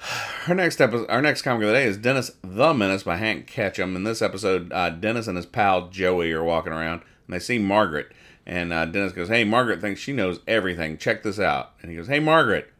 Our 0.48 0.54
next 0.54 0.80
episode, 0.80 1.10
our 1.10 1.20
next 1.20 1.42
comic 1.42 1.64
of 1.64 1.68
the 1.68 1.74
day 1.74 1.84
is 1.84 1.98
Dennis 1.98 2.30
the 2.42 2.72
Menace 2.72 3.02
by 3.02 3.18
Hank 3.18 3.46
Ketcham. 3.46 3.94
In 3.94 4.04
this 4.04 4.22
episode, 4.22 4.72
uh, 4.72 4.88
Dennis 4.88 5.26
and 5.26 5.36
his 5.36 5.44
pal 5.44 5.88
Joey 5.88 6.32
are 6.32 6.42
walking 6.42 6.72
around, 6.72 7.02
and 7.26 7.34
they 7.34 7.38
see 7.38 7.58
Margaret. 7.58 8.10
And 8.46 8.72
uh, 8.72 8.86
Dennis 8.86 9.12
goes, 9.12 9.28
"Hey, 9.28 9.44
Margaret 9.44 9.82
thinks 9.82 10.00
she 10.00 10.14
knows 10.14 10.40
everything. 10.48 10.96
Check 10.96 11.24
this 11.24 11.38
out." 11.38 11.72
And 11.82 11.90
he 11.90 11.96
goes, 11.98 12.08
"Hey, 12.08 12.20
Margaret, 12.20 12.72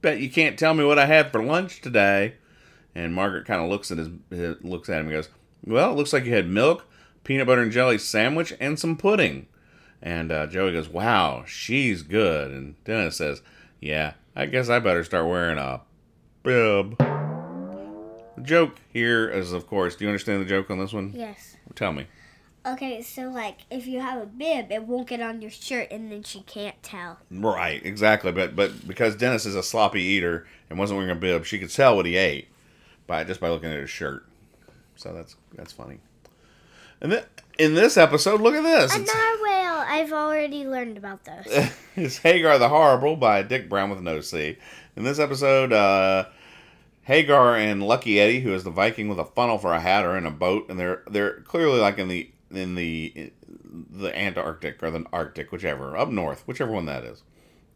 bet 0.00 0.20
you 0.20 0.30
can't 0.30 0.56
tell 0.56 0.74
me 0.74 0.84
what 0.84 1.00
I 1.00 1.06
had 1.06 1.32
for 1.32 1.42
lunch 1.42 1.80
today." 1.80 2.36
And 2.94 3.12
Margaret 3.12 3.46
kind 3.46 3.60
of 3.60 3.68
looks 3.68 3.90
at 3.90 3.98
his, 3.98 4.10
his 4.30 4.62
looks 4.62 4.88
at 4.88 5.00
him 5.00 5.06
and 5.06 5.16
goes, 5.16 5.28
"Well, 5.66 5.92
it 5.92 5.94
looks 5.96 6.12
like 6.12 6.24
you 6.24 6.34
had 6.34 6.48
milk, 6.48 6.86
peanut 7.24 7.46
butter 7.46 7.62
and 7.62 7.72
jelly 7.72 7.98
sandwich, 7.98 8.52
and 8.60 8.78
some 8.78 8.96
pudding." 8.96 9.46
And 10.02 10.30
uh, 10.30 10.46
Joey 10.46 10.72
goes, 10.72 10.88
"Wow, 10.88 11.44
she's 11.46 12.02
good." 12.02 12.50
And 12.50 12.82
Dennis 12.84 13.16
says, 13.16 13.42
"Yeah, 13.80 14.14
I 14.36 14.46
guess 14.46 14.68
I 14.68 14.78
better 14.78 15.04
start 15.04 15.26
wearing 15.26 15.58
a 15.58 15.80
bib." 16.42 16.98
The 16.98 18.42
joke 18.42 18.76
here 18.92 19.28
is, 19.28 19.52
of 19.52 19.66
course, 19.66 19.96
do 19.96 20.04
you 20.04 20.10
understand 20.10 20.42
the 20.42 20.48
joke 20.48 20.70
on 20.70 20.78
this 20.78 20.92
one? 20.92 21.12
Yes. 21.14 21.56
Tell 21.74 21.92
me. 21.92 22.06
Okay, 22.66 23.02
so 23.02 23.28
like 23.28 23.58
if 23.70 23.86
you 23.86 24.00
have 24.00 24.22
a 24.22 24.26
bib, 24.26 24.72
it 24.72 24.84
won't 24.84 25.08
get 25.08 25.20
on 25.20 25.42
your 25.42 25.50
shirt, 25.50 25.88
and 25.90 26.10
then 26.10 26.22
she 26.22 26.40
can't 26.40 26.82
tell. 26.82 27.18
Right, 27.30 27.84
exactly. 27.84 28.32
But 28.32 28.56
but 28.56 28.88
because 28.88 29.16
Dennis 29.16 29.44
is 29.44 29.54
a 29.54 29.62
sloppy 29.62 30.02
eater 30.02 30.46
and 30.70 30.78
wasn't 30.78 30.98
wearing 30.98 31.14
a 31.14 31.18
bib, 31.18 31.44
she 31.44 31.58
could 31.58 31.70
tell 31.70 31.96
what 31.96 32.06
he 32.06 32.16
ate 32.16 32.48
by 33.06 33.22
just 33.24 33.40
by 33.40 33.50
looking 33.50 33.70
at 33.70 33.78
his 33.78 33.90
shirt. 33.90 34.26
So 34.96 35.12
that's 35.12 35.36
that's 35.54 35.72
funny. 35.72 35.98
And 37.00 37.12
then 37.12 37.24
in 37.58 37.74
this 37.74 37.96
episode, 37.96 38.40
look 38.40 38.54
at 38.54 38.62
this. 38.62 38.96
A 38.96 39.00
It's, 39.00 39.14
narwhal. 39.14 39.84
I've 39.86 40.12
already 40.12 40.64
learned 40.64 40.96
about 40.96 41.24
those. 41.24 41.70
it's 41.96 42.18
Hagar 42.18 42.58
the 42.58 42.68
Horrible 42.68 43.16
by 43.16 43.42
Dik 43.42 43.68
Browne 43.68 43.90
with 43.90 44.00
no 44.00 44.20
C. 44.20 44.56
In 44.96 45.04
this 45.04 45.18
episode, 45.18 45.72
uh, 45.72 46.26
Hagar 47.02 47.56
and 47.56 47.82
Lucky 47.82 48.18
Eddie, 48.20 48.40
who 48.40 48.54
is 48.54 48.64
the 48.64 48.70
Viking 48.70 49.08
with 49.08 49.18
a 49.18 49.24
funnel 49.24 49.58
for 49.58 49.72
a 49.72 49.80
hat, 49.80 50.04
are 50.04 50.16
in 50.16 50.24
a 50.26 50.30
boat, 50.30 50.68
and 50.68 50.78
they're 50.78 51.02
they're 51.10 51.40
clearly 51.42 51.80
like 51.80 51.98
in 51.98 52.08
the 52.08 52.30
in 52.50 52.74
the 52.74 53.32
the 53.90 54.16
Antarctic 54.16 54.82
or 54.82 54.90
the 54.90 55.04
Arctic, 55.12 55.52
whichever 55.52 55.96
up 55.96 56.08
north, 56.08 56.42
whichever 56.46 56.72
one 56.72 56.86
that 56.86 57.04
is. 57.04 57.22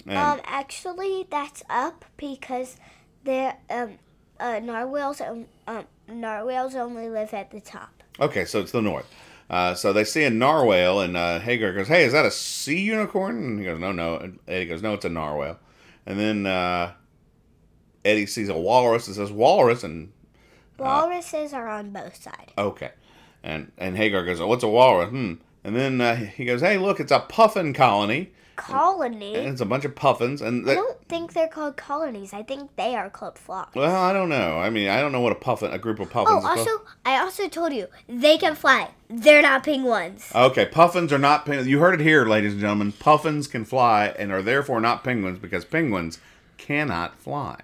And, 0.06 0.16
um, 0.16 0.40
actually, 0.44 1.26
that's 1.28 1.62
up 1.68 2.04
because 2.16 2.76
there 3.24 3.58
are 3.68 3.84
um, 3.84 3.98
uh, 4.40 4.60
narwhals. 4.60 5.20
Um, 5.20 5.46
um, 5.66 5.86
narwhals 6.08 6.74
only 6.74 7.08
live 7.08 7.32
at 7.34 7.50
the 7.50 7.60
top. 7.60 8.02
Okay, 8.20 8.44
so 8.44 8.60
it's 8.60 8.72
the 8.72 8.82
north. 8.82 9.06
Uh, 9.50 9.74
so 9.74 9.92
they 9.92 10.04
see 10.04 10.24
a 10.24 10.30
narwhal, 10.30 11.00
and 11.00 11.16
uh, 11.16 11.38
Hagar 11.38 11.72
goes, 11.72 11.88
"Hey, 11.88 12.04
is 12.04 12.12
that 12.12 12.26
a 12.26 12.30
sea 12.30 12.80
unicorn?" 12.80 13.36
And 13.36 13.58
he 13.58 13.64
goes, 13.64 13.78
"No, 13.78 13.92
no." 13.92 14.16
And 14.16 14.38
Eddie 14.46 14.66
goes, 14.66 14.82
"No, 14.82 14.94
it's 14.94 15.04
a 15.04 15.08
narwhal." 15.08 15.58
And 16.04 16.18
then 16.18 16.44
uh, 16.46 16.92
Eddie 18.04 18.26
sees 18.26 18.48
a 18.48 18.56
walrus 18.58 19.06
and 19.06 19.16
says, 19.16 19.32
"Walrus," 19.32 19.84
and 19.84 20.12
Walruses 20.78 21.52
are 21.52 21.68
on 21.68 21.90
both 21.90 22.22
sides. 22.22 22.52
okay, 22.56 22.90
and 23.42 23.72
and 23.78 23.96
Hagar 23.96 24.24
goes, 24.24 24.40
oh, 24.40 24.46
"What's 24.46 24.62
a 24.64 24.68
walrus?" 24.68 25.10
Hmm. 25.10 25.34
And 25.64 25.74
then 25.74 26.00
uh, 26.00 26.14
he 26.16 26.44
goes, 26.44 26.60
"Hey, 26.60 26.78
look, 26.78 27.00
it's 27.00 27.10
a 27.12 27.20
puffin 27.20 27.72
colony, 27.72 28.32
Colony. 28.58 29.34
and 29.34 29.48
it's 29.48 29.60
a 29.60 29.66
bunch 29.66 29.84
of 29.84 29.94
puffins." 29.94 30.42
And 30.42 30.68
I 30.68 30.74
don't 30.74 31.00
think 31.08 31.32
they're 31.32 31.48
called 31.48 31.76
colonies. 31.76 32.32
I 32.32 32.42
think 32.42 32.74
they 32.76 32.94
are 32.94 33.08
called 33.08 33.38
flocks. 33.38 33.74
well, 33.74 33.94
I 34.02 34.12
don't 34.12 34.28
know. 34.28 34.58
I 34.58 34.70
mean, 34.70 34.88
I 34.88 35.00
don't 35.00 35.12
know 35.12 35.20
what 35.20 35.32
a 35.32 35.36
puffin, 35.36 35.72
a 35.72 35.78
group 35.78 36.00
of 36.00 36.10
puffins. 36.10 36.34
Oh, 36.34 36.38
is 36.38 36.44
called. 36.44 36.58
also, 36.58 36.82
I 37.06 37.18
also 37.20 37.48
told 37.48 37.72
you 37.72 37.86
they 38.08 38.36
can 38.36 38.54
fly. 38.54 38.90
They're 39.08 39.40
not 39.40 39.64
penguins. 39.64 40.30
Okay, 40.34 40.66
puffins 40.66 41.12
are 41.12 41.18
not 41.18 41.46
penguins. 41.46 41.68
You 41.68 41.78
heard 41.78 41.94
it 41.94 42.04
here, 42.04 42.26
ladies 42.26 42.52
and 42.52 42.60
gentlemen. 42.60 42.92
Puffins 42.92 43.46
can 43.46 43.64
fly 43.64 44.08
and 44.18 44.30
are 44.30 44.42
therefore 44.42 44.80
not 44.80 45.02
penguins 45.02 45.38
because 45.38 45.64
penguins 45.64 46.18
cannot 46.58 47.18
fly. 47.18 47.58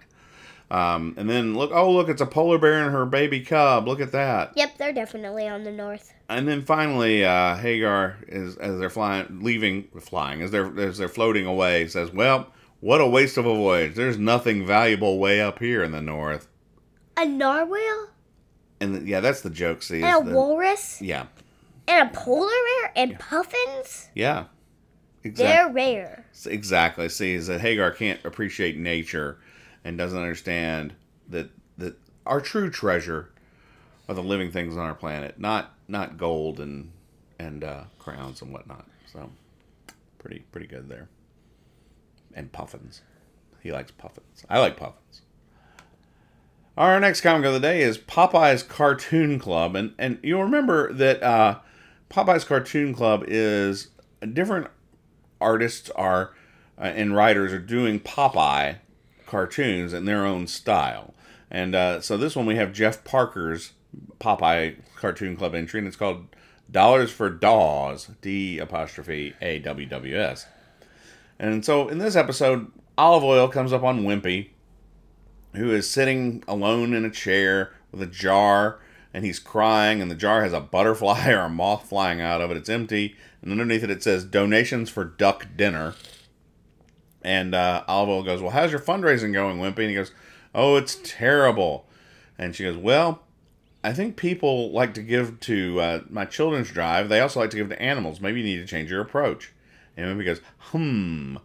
Um, 0.70 1.14
and 1.18 1.28
then 1.28 1.54
look, 1.54 1.70
oh 1.74 1.92
look, 1.92 2.08
it's 2.08 2.22
a 2.22 2.26
polar 2.26 2.56
bear 2.58 2.82
and 2.82 2.90
her 2.92 3.04
baby 3.04 3.40
cub. 3.40 3.86
Look 3.86 4.00
at 4.00 4.12
that. 4.12 4.52
Yep, 4.56 4.78
they're 4.78 4.92
definitely 4.94 5.46
on 5.46 5.64
the 5.64 5.70
north. 5.70 6.13
And 6.28 6.49
then 6.49 6.62
finally, 6.62 7.25
uh, 7.25 7.57
Hagar 7.57 8.16
is 8.26 8.57
as 8.57 8.78
they're 8.78 8.88
flying, 8.90 9.40
leaving, 9.43 9.85
flying 10.00 10.40
as 10.43 10.50
they're 10.50 10.78
as 10.81 10.99
they're 10.99 11.09
floating 11.09 11.45
away, 11.47 11.87
says, 11.87 12.11
"Well, 12.12 12.49
what 12.81 13.00
a 13.00 13.07
waste 13.07 13.37
of 13.37 13.45
a 13.47 13.54
voyage. 13.54 13.95
There's 13.95 14.16
nothing 14.19 14.66
valuable 14.66 15.19
way 15.19 15.40
up 15.40 15.59
here 15.59 15.83
in 15.85 15.93
the 15.93 16.00
north." 16.00 16.49
A 17.16 17.26
narwhal 17.26 18.09
And 18.81 18.95
the, 18.97 19.07
yeah, 19.09 19.21
that's 19.21 19.43
the 19.43 19.50
joke. 19.50 19.83
See, 19.83 20.02
and 20.02 20.26
a 20.26 20.28
the- 20.31 20.35
walrus 20.35 21.00
yeah, 21.02 21.26
and 21.87 22.09
a 22.09 22.12
polar 22.12 22.49
bear 22.49 22.93
and 22.97 23.19
puffins. 23.19 24.09
yeah, 24.14 24.45
exactly. 25.23 25.45
They're 25.47 25.69
rare. 25.73 26.25
Exactly. 26.47 27.09
See, 27.11 27.35
is 27.35 27.47
that 27.49 27.61
Hagar 27.61 27.90
can't 27.90 28.25
appreciate 28.25 28.76
nature 28.78 29.38
and 29.85 29.99
doesn't 29.99 30.19
understand 30.19 30.95
that 31.28 31.50
that 31.76 31.97
our 32.25 32.40
true 32.40 32.71
treasure 32.71 33.31
are 34.09 34.14
the 34.14 34.23
living 34.23 34.50
things 34.50 34.75
on 34.76 34.85
our 34.87 34.95
planet, 34.95 35.38
not 35.38 35.74
not 35.88 36.17
gold 36.17 36.61
and 36.61 36.91
and 37.38 37.64
uh, 37.64 37.85
crowns 37.99 38.43
and 38.43 38.53
whatnot. 38.53 38.87
So, 39.12 39.31
pretty 40.19 40.45
pretty 40.53 40.67
good 40.67 40.88
there. 40.88 41.09
And 42.35 42.50
puffins. 42.53 43.03
He 43.61 43.73
likes 43.73 43.91
puffins. 43.91 44.45
I 44.50 44.59
like 44.59 44.76
puffins. 44.76 45.23
Our 46.76 46.99
next 46.99 47.21
comic 47.21 47.47
of 47.47 47.55
the 47.55 47.61
day 47.61 47.83
is 47.83 47.99
Popeye's 47.99 48.62
Cartoon 48.62 49.38
Club, 49.38 49.76
and 49.76 49.95
and 49.99 50.19
you'll 50.23 50.43
remember 50.43 50.93
that 50.93 51.23
uh, 51.23 51.59
Popeye's 52.11 52.45
Cartoon 52.45 52.95
Club 52.95 53.25
is 53.26 53.88
different 54.33 54.69
artists 55.41 55.91
are 55.91 56.35
uh, 56.79 56.85
and 56.85 57.14
writers 57.14 57.53
are 57.53 57.59
doing 57.59 58.00
Popeye 58.00 58.76
cartoons 59.26 59.93
in 59.93 60.05
their 60.05 60.25
own 60.25 60.47
style. 60.47 61.14
And 61.50 61.75
uh, 61.75 62.00
so 62.00 62.17
this 62.17 62.35
one 62.35 62.47
we 62.47 62.57
have 62.57 62.73
Jeff 62.73 63.05
Parker's 63.05 63.73
Popeye 64.20 64.76
Cartoon 64.96 65.36
Club 65.36 65.54
entry, 65.54 65.78
and 65.78 65.86
it's 65.86 65.96
called 65.96 66.26
Dollars 66.70 67.10
for 67.10 67.30
Daws, 67.30 68.10
D 68.20 68.58
apostrophe 68.58 69.34
A 69.40 69.58
W 69.60 69.86
W 69.86 70.18
S. 70.18 70.46
And 71.38 71.64
so 71.64 71.88
in 71.88 71.98
this 71.98 72.16
episode, 72.16 72.70
Olive 72.96 73.24
Oyl 73.24 73.48
comes 73.48 73.72
up 73.72 73.82
on 73.82 74.04
Wimpy, 74.04 74.50
who 75.54 75.70
is 75.72 75.90
sitting 75.90 76.42
alone 76.46 76.94
in 76.94 77.04
a 77.04 77.10
chair 77.10 77.72
with 77.90 78.02
a 78.02 78.06
jar, 78.06 78.80
and 79.12 79.24
he's 79.24 79.38
crying, 79.38 80.00
and 80.00 80.10
the 80.10 80.16
jar 80.16 80.42
has 80.42 80.52
a 80.52 80.60
butterfly 80.60 81.28
or 81.30 81.40
a 81.40 81.48
moth 81.48 81.88
flying 81.88 82.20
out 82.20 82.40
of 82.40 82.50
it. 82.50 82.56
It's 82.56 82.68
empty, 82.68 83.16
and 83.42 83.50
underneath 83.50 83.84
it 83.84 83.90
it 83.90 84.02
says 84.02 84.24
donations 84.24 84.90
for 84.90 85.04
duck 85.04 85.48
dinner. 85.56 85.94
And 87.22 87.54
uh, 87.54 87.84
Olive 87.88 88.10
Oyl 88.10 88.22
goes, 88.22 88.42
Well, 88.42 88.50
how's 88.50 88.70
your 88.70 88.80
fundraising 88.80 89.32
going, 89.32 89.58
Wimpy? 89.58 89.80
And 89.80 89.90
he 89.90 89.94
goes, 89.94 90.12
Oh, 90.54 90.76
it's 90.76 90.98
terrible. 91.02 91.86
And 92.38 92.54
she 92.54 92.64
goes, 92.64 92.76
Well, 92.76 93.24
I 93.85 93.93
think 93.93 94.17
people 94.17 94.73
like 94.73 94.95
to 94.95 95.03
give 95.03 95.38
to 95.41 95.81
uh, 95.81 96.00
my 96.09 96.25
children's 96.25 96.71
drive. 96.71 97.11
They 97.11 97.21
also 97.21 97.41
like 97.41 97.50
to 97.50 97.57
give 97.59 97.69
to 97.69 97.81
animals. 97.81 98.19
Maybe 98.19 98.41
you 98.41 98.47
need 98.47 98.57
to 98.61 98.67
change 98.67 98.91
your 98.91 99.03
approach. 99.03 99.53
And 99.97 100.07
Wimpy 100.19 100.25
goes, 100.25 100.41
Hmm. 100.59 101.37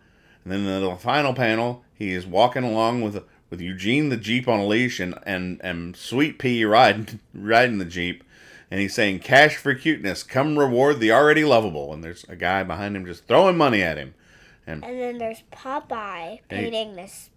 And 0.43 0.53
then 0.53 0.62
in 0.62 0.81
the 0.81 0.96
final 0.96 1.34
panel, 1.34 1.84
he 1.93 2.13
is 2.13 2.25
walking 2.25 2.63
along 2.63 3.01
with 3.01 3.24
with 3.50 3.60
Eugene 3.62 4.10
the 4.10 4.17
Jeep 4.17 4.48
on 4.48 4.60
a 4.60 4.65
leash 4.65 5.00
and, 5.00 5.15
and, 5.24 5.60
and 5.63 5.96
Swee'Pea 5.96 6.69
riding 6.69 7.19
riding 7.34 7.77
the 7.77 7.86
Jeep. 7.86 8.24
And 8.72 8.79
he's 8.79 8.93
saying, 8.93 9.19
Cash 9.19 9.58
for 9.58 9.74
cuteness, 9.75 10.22
come 10.24 10.58
reward 10.58 11.00
the 11.00 11.12
already 11.12 11.43
lovable. 11.43 11.91
And 11.91 12.03
there's 12.03 12.24
a 12.29 12.36
guy 12.36 12.63
behind 12.63 12.96
him 12.96 13.05
just 13.05 13.25
throwing 13.27 13.58
money 13.58 13.81
at 13.81 13.98
him. 13.98 14.13
And 14.65 14.86
and 14.86 15.00
then 15.00 15.17
there's 15.17 15.43
Popeye 15.51 16.39
painting 16.48 16.96
this. 16.96 17.31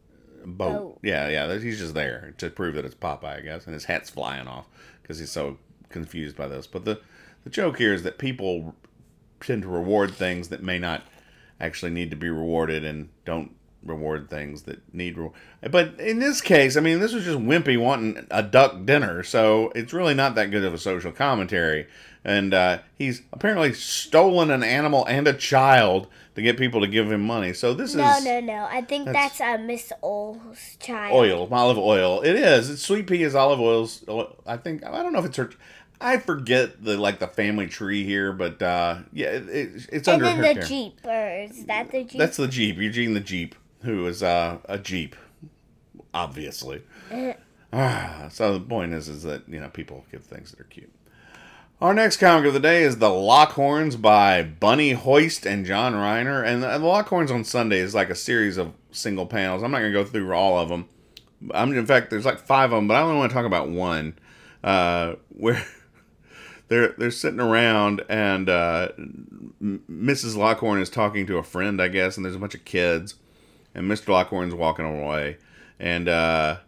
boat. 0.44 0.72
Boat. 0.72 0.98
Yeah, 1.02 1.28
yeah. 1.28 1.58
He's 1.58 1.78
just 1.78 1.94
there 1.94 2.34
to 2.38 2.50
prove 2.50 2.74
that 2.74 2.84
it's 2.84 2.94
Popeye, 2.94 3.38
I 3.38 3.40
guess, 3.40 3.64
and 3.64 3.74
his 3.74 3.86
hat's 3.86 4.10
flying 4.10 4.46
off 4.46 4.66
because 5.02 5.18
he's 5.18 5.30
so 5.30 5.58
confused 5.88 6.36
by 6.36 6.48
this. 6.48 6.66
But 6.66 6.84
the 6.84 7.00
the 7.44 7.50
joke 7.50 7.78
here 7.78 7.92
is 7.92 8.02
that 8.04 8.18
people 8.18 8.74
tend 9.40 9.62
to 9.62 9.68
reward 9.68 10.12
things 10.12 10.48
that 10.48 10.62
may 10.62 10.78
not 10.78 11.02
actually 11.60 11.90
need 11.90 12.10
to 12.10 12.16
be 12.16 12.30
rewarded, 12.30 12.84
and 12.84 13.08
don't 13.24 13.54
reward 13.84 14.30
things 14.30 14.62
that 14.62 14.80
need 14.94 15.16
reward. 15.16 15.34
But 15.70 15.98
in 16.00 16.18
this 16.18 16.40
case, 16.40 16.76
I 16.76 16.80
mean, 16.80 17.00
this 17.00 17.12
was 17.12 17.24
just 17.24 17.38
Wimpy 17.38 17.78
wanting 17.80 18.26
a 18.30 18.42
duck 18.42 18.84
dinner, 18.84 19.22
so 19.22 19.72
it's 19.74 19.92
really 19.92 20.14
not 20.14 20.34
that 20.36 20.50
good 20.50 20.64
of 20.64 20.72
a 20.74 20.78
social 20.78 21.12
commentary. 21.12 21.86
And 22.24 22.54
uh, 22.54 22.78
he's 22.96 23.22
apparently 23.32 23.72
stolen 23.74 24.52
an 24.52 24.62
animal 24.62 25.04
and 25.06 25.26
a 25.26 25.32
child 25.32 26.06
to 26.36 26.42
get 26.42 26.56
people 26.56 26.80
to 26.80 26.86
give 26.86 27.10
him 27.10 27.20
money. 27.22 27.52
So 27.52 27.74
this 27.74 27.94
No, 27.96 28.16
is 28.16 28.24
no, 28.24 28.38
no. 28.38 28.46
No. 28.58 28.64
I 28.70 28.80
think 28.82 29.06
that's- 29.06 29.38
that's, 29.38 29.40
uh, 29.40 29.62
Miss 29.64 29.92
Ole's 30.02 30.76
child. 30.78 31.12
oil, 31.16 31.48
olive 31.50 31.78
oil. 31.78 32.20
It 32.22 32.36
is. 32.36 32.70
It's 32.70 32.82
sweet 32.82 33.08
pea 33.08 33.24
is 33.24 33.34
olive 33.34 33.58
oils. 33.60 34.04
I 34.46 34.56
think 34.56 34.86
I 34.86 35.02
don't 35.02 35.12
know 35.12 35.18
if 35.18 35.24
it's 35.24 35.36
her. 35.36 35.50
I 36.00 36.16
forget 36.18 36.82
the 36.84 36.96
like 36.96 37.18
the 37.20 37.26
family 37.28 37.66
tree 37.66 38.04
here, 38.04 38.32
but 38.32 38.60
uh, 38.62 38.98
yeah, 39.12 39.28
it, 39.28 39.48
it, 39.48 39.88
it's 39.92 40.08
And 40.08 40.22
under 40.22 40.24
then 40.24 40.36
her 40.38 40.42
the 40.42 40.54
care. 40.54 40.62
Jeep, 40.64 40.98
or 41.04 41.28
is 41.42 41.64
that 41.66 41.90
the 41.90 42.04
Jeep? 42.04 42.18
That's 42.18 42.36
the 42.36 42.48
Jeep. 42.48 42.76
Eugene 42.78 43.14
the 43.14 43.20
Jeep, 43.20 43.54
who 43.82 44.06
is 44.06 44.22
uh, 44.22 44.58
a 44.66 44.78
Jeep, 44.78 45.16
obviously. 46.14 46.82
Ah, 47.72 48.28
so 48.30 48.54
the 48.54 48.60
point 48.60 48.92
is, 48.92 49.08
is 49.08 49.22
that 49.22 49.48
you 49.48 49.60
know 49.60 49.68
people 49.68 50.04
give 50.10 50.24
things 50.24 50.50
that 50.50 50.60
are 50.60 50.64
cute. 50.64 50.92
Our 51.80 51.94
next 51.94 52.18
comic 52.18 52.46
of 52.46 52.54
the 52.54 52.60
day 52.60 52.84
is 52.84 52.98
the 52.98 53.08
Lockhorns 53.08 54.00
by 54.00 54.42
Bunny 54.42 54.92
Hoest 54.92 55.46
and 55.46 55.66
John 55.66 55.94
Reiner, 55.94 56.46
and 56.46 56.62
the, 56.62 56.78
the 56.78 56.84
Lockhorns 56.84 57.30
on 57.30 57.44
Sunday 57.44 57.78
is 57.78 57.94
like 57.94 58.08
a 58.10 58.14
series 58.14 58.56
of 58.56 58.72
single 58.92 59.26
panels. 59.26 59.62
I'm 59.62 59.70
not 59.70 59.78
gonna 59.78 59.92
go 59.92 60.04
through 60.04 60.32
all 60.32 60.58
of 60.58 60.68
them. 60.68 60.88
I'm 61.52 61.72
in 61.72 61.86
fact 61.86 62.10
there's 62.10 62.24
like 62.24 62.38
five 62.38 62.72
of 62.72 62.76
them, 62.76 62.88
but 62.88 62.94
I 62.94 63.00
only 63.00 63.16
want 63.16 63.30
to 63.30 63.34
talk 63.34 63.46
about 63.46 63.68
one 63.68 64.16
uh, 64.62 65.14
where 65.30 65.64
they're 66.68 66.94
they're 66.98 67.10
sitting 67.10 67.40
around 67.40 68.02
and 68.08 68.48
uh, 68.48 68.88
Mrs. 69.60 70.36
Lockhorn 70.36 70.80
is 70.80 70.90
talking 70.90 71.26
to 71.26 71.38
a 71.38 71.42
friend, 71.42 71.80
I 71.80 71.88
guess, 71.88 72.16
and 72.16 72.24
there's 72.24 72.36
a 72.36 72.38
bunch 72.38 72.54
of 72.54 72.64
kids, 72.64 73.16
and 73.74 73.90
Mr. 73.90 74.08
Lockhorn's 74.08 74.54
walking 74.54 74.84
away, 74.84 75.38
and 75.78 76.08
uh, 76.08 76.58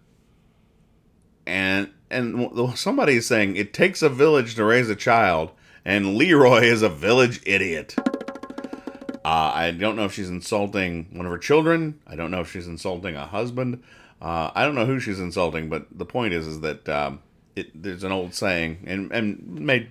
and 1.46 1.90
and 2.10 2.76
somebody 2.76 3.16
is 3.16 3.26
saying 3.26 3.56
it 3.56 3.72
takes 3.72 4.02
a 4.02 4.08
village 4.08 4.54
to 4.54 4.64
raise 4.64 4.88
a 4.88 4.96
child, 4.96 5.50
and 5.84 6.16
Leroy 6.16 6.62
is 6.62 6.82
a 6.82 6.88
village 6.88 7.40
idiot. 7.46 7.94
Uh, 9.24 9.52
I 9.54 9.70
don't 9.70 9.96
know 9.96 10.04
if 10.04 10.12
she's 10.12 10.28
insulting 10.28 11.06
one 11.12 11.24
of 11.24 11.32
her 11.32 11.38
children. 11.38 11.98
I 12.06 12.14
don't 12.14 12.30
know 12.30 12.40
if 12.40 12.52
she's 12.52 12.66
insulting 12.66 13.16
a 13.16 13.26
husband. 13.26 13.82
Uh, 14.20 14.50
I 14.54 14.64
don't 14.64 14.74
know 14.74 14.84
who 14.84 15.00
she's 15.00 15.18
insulting, 15.18 15.70
but 15.70 15.86
the 15.90 16.04
point 16.04 16.34
is, 16.34 16.46
is 16.46 16.60
that 16.60 16.88
um, 16.88 17.20
it, 17.56 17.70
there's 17.74 18.04
an 18.04 18.12
old 18.12 18.34
saying, 18.34 18.84
and 18.86 19.10
and 19.12 19.60
made 19.60 19.88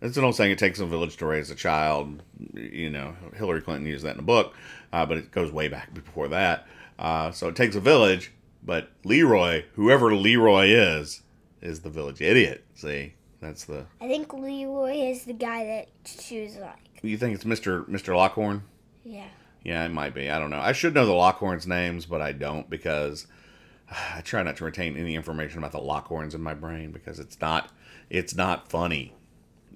it's 0.00 0.16
an 0.16 0.24
old 0.24 0.34
saying. 0.34 0.52
It 0.52 0.58
takes 0.58 0.80
a 0.80 0.86
village 0.86 1.16
to 1.18 1.26
raise 1.26 1.50
a 1.50 1.54
child. 1.54 2.22
You 2.54 2.90
know, 2.90 3.14
Hillary 3.34 3.62
Clinton 3.62 3.86
used 3.86 4.04
that 4.04 4.14
in 4.14 4.20
a 4.20 4.22
book, 4.22 4.54
uh, 4.92 5.06
but 5.06 5.18
it 5.18 5.30
goes 5.30 5.50
way 5.50 5.68
back 5.68 5.94
before 5.94 6.28
that. 6.28 6.66
Uh, 6.98 7.30
so 7.30 7.48
it 7.48 7.56
takes 7.56 7.76
a 7.76 7.80
village, 7.80 8.32
but 8.62 8.90
Leroy, 9.04 9.64
whoever 9.74 10.14
Leroy 10.14 10.66
is, 10.66 11.22
is 11.60 11.80
the 11.80 11.90
village 11.90 12.20
idiot. 12.20 12.64
See, 12.74 13.14
that's 13.40 13.64
the. 13.64 13.86
I 14.00 14.08
think 14.08 14.32
Leroy 14.32 15.10
is 15.10 15.24
the 15.24 15.32
guy 15.32 15.64
that 15.64 15.88
she 16.20 16.42
was 16.42 16.56
like. 16.56 17.00
You 17.02 17.16
think 17.16 17.34
it's 17.34 17.44
Mister 17.44 17.84
Mister 17.86 18.14
Lockhorn? 18.14 18.62
Yeah. 19.04 19.28
Yeah, 19.62 19.84
it 19.84 19.90
might 19.90 20.14
be. 20.14 20.30
I 20.30 20.38
don't 20.38 20.50
know. 20.50 20.60
I 20.60 20.70
should 20.72 20.94
know 20.94 21.06
the 21.06 21.12
Lockhorns' 21.12 21.66
names, 21.66 22.06
but 22.06 22.22
I 22.22 22.30
don't 22.32 22.70
because 22.70 23.26
I 24.14 24.20
try 24.20 24.42
not 24.42 24.56
to 24.58 24.64
retain 24.64 24.96
any 24.96 25.14
information 25.14 25.58
about 25.58 25.72
the 25.72 25.78
Lockhorns 25.80 26.34
in 26.34 26.42
my 26.42 26.54
brain 26.54 26.92
because 26.92 27.18
it's 27.18 27.40
not 27.40 27.70
it's 28.08 28.34
not 28.34 28.70
funny. 28.70 29.14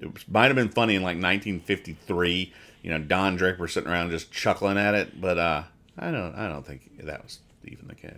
It 0.00 0.28
might 0.28 0.46
have 0.46 0.56
been 0.56 0.70
funny 0.70 0.94
in 0.94 1.02
like 1.02 1.16
1953. 1.16 2.52
You 2.82 2.90
know, 2.90 2.98
Don 2.98 3.36
Draper 3.36 3.68
sitting 3.68 3.90
around 3.90 4.10
just 4.10 4.32
chuckling 4.32 4.78
at 4.78 4.94
it, 4.94 5.20
but 5.20 5.38
uh, 5.38 5.64
I 5.98 6.10
don't 6.10 6.34
I 6.34 6.48
don't 6.48 6.66
think 6.66 7.04
that 7.04 7.22
was 7.22 7.40
even 7.64 7.88
the 7.88 7.94
case. 7.94 8.12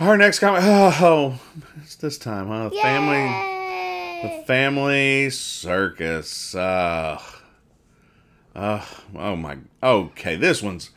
Our 0.00 0.16
next 0.16 0.38
comment. 0.38 0.64
Oh, 0.64 1.38
it's 1.82 1.96
this 1.96 2.16
time, 2.16 2.48
huh? 2.48 2.70
The 2.70 2.76
family. 2.76 3.58
The 4.22 4.44
family 4.46 5.30
circus. 5.30 6.54
Uh, 6.54 7.20
uh, 8.54 8.84
oh 9.16 9.36
my. 9.36 9.58
Okay, 9.82 10.36
this 10.36 10.62
one's. 10.62 10.90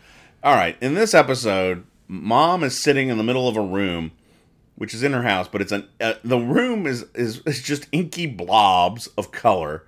All 0.44 0.56
right, 0.56 0.78
in 0.80 0.94
this 0.94 1.14
episode, 1.14 1.86
mom 2.08 2.64
is 2.64 2.78
sitting 2.78 3.10
in 3.10 3.18
the 3.18 3.24
middle 3.24 3.48
of 3.48 3.58
a 3.58 3.62
room, 3.62 4.12
which 4.76 4.94
is 4.94 5.04
in 5.04 5.14
her 5.14 5.24
house, 5.24 5.48
but 5.48 5.62
it's 5.62 5.72
an. 5.72 5.88
Uh, 6.00 6.14
the 6.24 6.38
room 6.38 6.86
is, 6.86 7.04
is, 7.16 7.40
is 7.46 7.62
just 7.62 7.88
inky 7.92 8.26
blobs 8.28 9.08
of 9.18 9.32
color. 9.32 9.84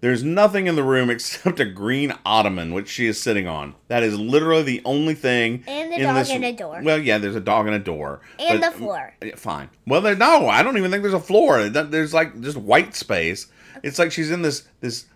There's 0.00 0.22
nothing 0.22 0.66
in 0.66 0.76
the 0.76 0.82
room 0.82 1.08
except 1.16 1.58
a 1.58 1.64
green 1.64 2.12
ottoman, 2.24 2.74
which 2.74 2.88
she 2.88 3.06
is 3.06 3.20
sitting 3.20 3.48
on. 3.48 3.74
That 3.88 4.02
is 4.02 4.18
literally 4.18 4.62
the 4.62 4.82
only 4.84 5.14
thing. 5.14 5.64
And 5.66 5.90
the 5.90 5.96
in 5.96 6.02
dog 6.02 6.16
this- 6.16 6.30
and 6.30 6.44
a 6.44 6.52
door. 6.52 6.80
Well, 6.82 6.98
yeah, 6.98 7.18
there's 7.18 7.34
a 7.34 7.40
dog 7.40 7.66
and 7.66 7.74
a 7.74 7.78
door. 7.78 8.20
And 8.38 8.60
but- 8.60 8.72
the 8.72 8.76
floor. 8.78 9.14
yeah, 9.22 9.36
Fine. 9.36 9.70
Well, 9.86 10.00
there, 10.02 10.14
no, 10.14 10.48
I 10.48 10.62
don't 10.62 10.76
even 10.76 10.90
think 10.90 11.02
there's 11.02 11.14
a 11.14 11.20
floor. 11.20 11.68
There's 11.68 12.12
like 12.12 12.40
just 12.40 12.56
white 12.58 12.94
space. 12.94 13.46
It's 13.82 13.98
like 13.98 14.12
she's 14.12 14.30
in 14.30 14.42
this 14.42 14.66
this 14.80 15.06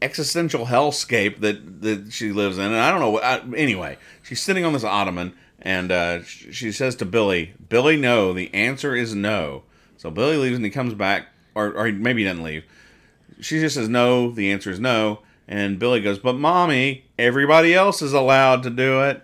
existential 0.00 0.66
hellscape 0.66 1.40
that 1.40 1.82
that 1.82 2.12
she 2.12 2.32
lives 2.32 2.58
in, 2.58 2.64
and 2.64 2.76
I 2.76 2.90
don't 2.90 3.00
know. 3.00 3.18
I, 3.20 3.40
anyway, 3.56 3.98
she's 4.22 4.42
sitting 4.42 4.64
on 4.64 4.72
this 4.72 4.84
ottoman, 4.84 5.34
and 5.62 5.92
uh, 5.92 6.22
she 6.24 6.72
says 6.72 6.96
to 6.96 7.04
Billy, 7.04 7.54
"Billy, 7.68 7.96
no. 7.96 8.32
The 8.32 8.52
answer 8.52 8.94
is 8.94 9.14
no." 9.14 9.62
So 9.96 10.10
Billy 10.10 10.36
leaves, 10.36 10.56
and 10.56 10.64
he 10.64 10.70
comes 10.70 10.94
back, 10.94 11.28
or 11.54 11.72
or 11.72 11.90
maybe 11.92 12.22
he 12.22 12.28
doesn't 12.28 12.42
leave. 12.42 12.64
She 13.40 13.60
just 13.60 13.76
says 13.76 13.88
no. 13.88 14.30
The 14.30 14.50
answer 14.50 14.70
is 14.70 14.80
no, 14.80 15.20
and 15.46 15.78
Billy 15.78 16.00
goes, 16.00 16.18
"But 16.18 16.34
mommy, 16.34 17.06
everybody 17.18 17.74
else 17.74 18.02
is 18.02 18.12
allowed 18.12 18.64
to 18.64 18.70
do 18.70 19.02
it." 19.02 19.22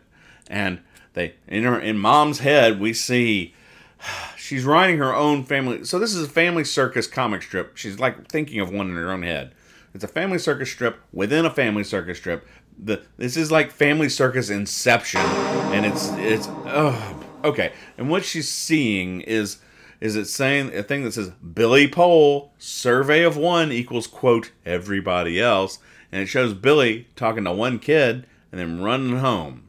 And 0.49 0.81
they 1.15 1.35
in 1.49 1.65
her 1.65 1.79
in 1.79 1.99
mom's 1.99 2.39
head, 2.39 2.79
we 2.79 2.93
see 2.93 3.53
she's 4.37 4.65
writing 4.65 4.99
her 4.99 5.15
own 5.15 5.45
family. 5.45 5.85
So 5.85 5.99
this 5.99 6.15
is 6.15 6.25
a 6.25 6.31
family 6.31 6.65
circus 6.65 7.09
comic 7.09 7.43
strip. 7.43 7.77
She's 7.77 7.99
like 7.99 8.29
thinking 8.29 8.61
of 8.61 8.71
one 8.71 8.89
in 8.89 8.97
her 8.97 9.11
own 9.11 9.23
head. 9.23 9.53
It's 9.95 10.05
a 10.05 10.09
family 10.09 10.39
circus 10.39 10.71
strip 10.71 11.01
within 11.13 11.45
a 11.45 11.51
family 11.51 11.83
circus 11.83 12.19
strip. 12.19 12.47
The 12.83 13.03
this 13.17 13.37
is 13.37 13.51
like 13.51 13.73
family 13.73 14.09
circus 14.09 14.51
inception, 14.51 15.21
and 15.21 15.85
it's 15.85 16.11
it's 16.13 16.49
oh 16.67 17.25
okay. 17.45 17.73
And 17.97 18.09
what 18.09 18.25
she's 18.25 18.49
seeing 18.49 19.21
is 19.23 19.59
is 20.01 20.15
it 20.15 20.27
saying 20.27 20.75
a 20.75 20.83
thing 20.83 21.03
that 21.05 21.13
says 21.13 21.31
Billy 21.31 21.89
Poll 21.89 22.53
survey 22.59 23.25
of 23.25 23.37
one 23.37 23.73
equals 23.73 24.07
quote 24.07 24.53
everybody 24.65 25.41
else, 25.41 25.79
and 26.13 26.23
it 26.23 26.27
shows 26.27 26.55
Billy 26.55 27.09
talking 27.17 27.45
to 27.45 27.53
one 27.53 27.79
kid 27.79 28.27
and 28.53 28.61
then 28.61 28.83
running 28.83 29.19
home 29.19 29.65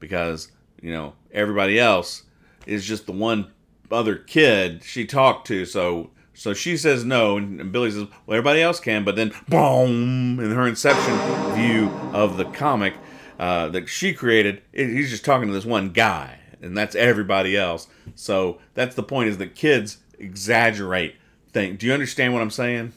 because 0.00 0.50
you 0.80 0.92
know 0.92 1.14
everybody 1.32 1.78
else 1.78 2.22
is 2.66 2.84
just 2.84 3.06
the 3.06 3.12
one 3.12 3.50
other 3.90 4.16
kid 4.16 4.82
she 4.82 5.04
talked 5.04 5.46
to 5.46 5.64
so 5.64 6.10
so 6.34 6.52
she 6.52 6.76
says 6.76 7.04
no 7.04 7.36
and, 7.36 7.70
billy 7.72 7.90
says 7.90 8.06
well 8.26 8.36
everybody 8.36 8.60
else 8.60 8.80
can 8.80 9.04
but 9.04 9.16
then 9.16 9.32
boom 9.48 10.38
in 10.40 10.50
her 10.50 10.66
inception 10.66 11.16
view 11.54 11.88
of 12.12 12.36
the 12.36 12.44
comic 12.46 12.94
uh, 13.38 13.68
that 13.68 13.88
she 13.88 14.12
created 14.12 14.62
it, 14.72 14.88
he's 14.88 15.10
just 15.10 15.24
talking 15.24 15.48
to 15.48 15.54
this 15.54 15.64
one 15.64 15.90
guy 15.90 16.38
and 16.60 16.76
that's 16.76 16.94
everybody 16.94 17.56
else 17.56 17.86
so 18.14 18.58
that's 18.74 18.94
the 18.94 19.02
point 19.02 19.28
is 19.28 19.38
that 19.38 19.54
kids 19.54 19.98
exaggerate 20.18 21.16
things 21.50 21.78
do 21.78 21.86
you 21.86 21.92
understand 21.92 22.32
what 22.32 22.42
i'm 22.42 22.50
saying 22.50 22.92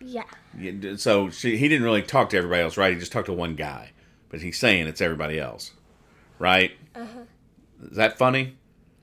Yeah. 0.00 0.22
Yeah, 0.58 0.96
so 0.96 1.28
she, 1.28 1.58
he 1.58 1.68
didn't 1.68 1.84
really 1.84 2.00
talk 2.02 2.30
to 2.30 2.36
everybody 2.38 2.62
else, 2.62 2.78
right? 2.78 2.92
He 2.94 2.98
just 2.98 3.12
talked 3.12 3.26
to 3.26 3.32
one 3.34 3.56
guy, 3.56 3.90
but 4.30 4.40
he's 4.40 4.58
saying 4.58 4.86
it's 4.86 5.02
everybody 5.02 5.38
else, 5.38 5.72
right? 6.38 6.72
Uh-huh. 6.94 7.24
Is 7.90 7.96
that 7.98 8.16
funny? 8.16 8.55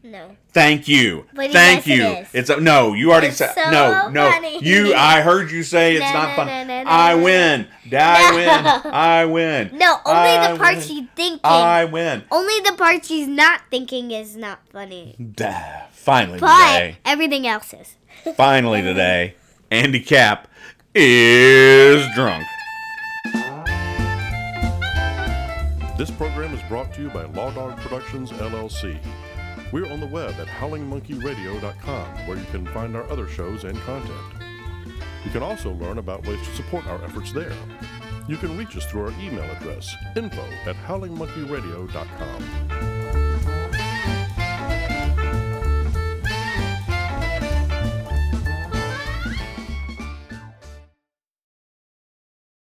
No. 0.06 0.36
Thank 0.52 0.89
you. 0.89 1.26
But 1.34 1.52
Thank 1.52 1.88
yes, 1.88 1.98
you. 1.98 2.04
is. 2.06 2.28
It's 2.34 2.50
a, 2.50 2.60
no. 2.60 2.94
You 2.94 3.12
already 3.12 3.28
It's 3.28 3.38
said 3.38 3.54
so 3.56 3.72
no. 3.72 4.10
No. 4.10 4.30
funny. 4.30 4.60
You. 4.62 4.94
I 4.94 5.22
heard 5.22 5.50
you 5.50 5.63
say 5.63 5.94
it's 5.96 6.02
No, 6.06 6.13
not 6.13 6.30
no, 6.30 6.36
funny. 6.36 6.52
no, 6.52 6.63
no, 6.66 6.84
no, 6.84 6.89
I 6.89 7.16
win. 7.16 7.68
I 7.94 8.30
No. 8.30 8.36
win. 8.36 8.94
I 8.94 9.26
win. 9.26 9.70
No, 9.78 9.98
only 10.06 10.30
I 10.30 10.52
the 10.52 10.58
part 10.60 10.76
win. 10.76 10.82
she's 10.86 11.04
thinking. 11.16 11.39
I 11.46 11.86
win. 11.86 12.24
only 12.32 12.60
the 12.70 12.74
part 12.74 13.06
she's 13.06 13.28
not 13.28 13.62
thinking 13.72 14.12
is 14.12 14.36
not 14.36 14.60
funny. 14.74 15.16
Duh. 15.36 15.54
Finally 15.92 16.39
But 16.39 16.48
today. 16.74 16.98
everything 17.06 17.48
else 17.48 17.74
is. 17.74 17.96
Finally 18.36 18.82
today. 18.82 19.36
Andy 19.72 20.02
Capp 20.02 20.50
is 20.94 22.06
drunk. 22.13 22.44
This 25.98 26.12
program 26.12 26.54
is 26.54 26.62
brought 26.63 26.94
to 26.96 27.02
you 27.04 27.10
by 27.10 27.24
Law 27.24 27.52
Dog 27.52 27.78
Productions, 27.78 28.32
LLC. 28.32 28.98
We're 29.74 29.92
on 29.92 30.00
the 30.00 30.06
web 30.06 30.36
at 30.40 30.46
howlingmonkeyradio.com, 30.46 32.28
where 32.28 32.38
you 32.38 32.46
can 32.52 32.68
find 32.68 32.96
our 32.96 33.10
other 33.10 33.28
shows 33.28 33.64
and 33.64 33.76
content. 33.80 34.22
You 35.26 35.32
can 35.32 35.42
also 35.42 35.72
learn 35.72 35.98
about 35.98 36.28
ways 36.28 36.48
to 36.48 36.56
support 36.56 36.86
our 36.86 37.04
efforts 37.04 37.32
there. 37.32 37.52
You 38.28 38.38
can 38.38 38.56
reach 38.56 38.78
us 38.78 38.86
through 38.86 39.06
our 39.06 39.20
email 39.20 39.50
address, 39.50 39.92
info 40.16 40.44
at 40.68 40.76
howlingmonkeyradio.com. 40.76 42.73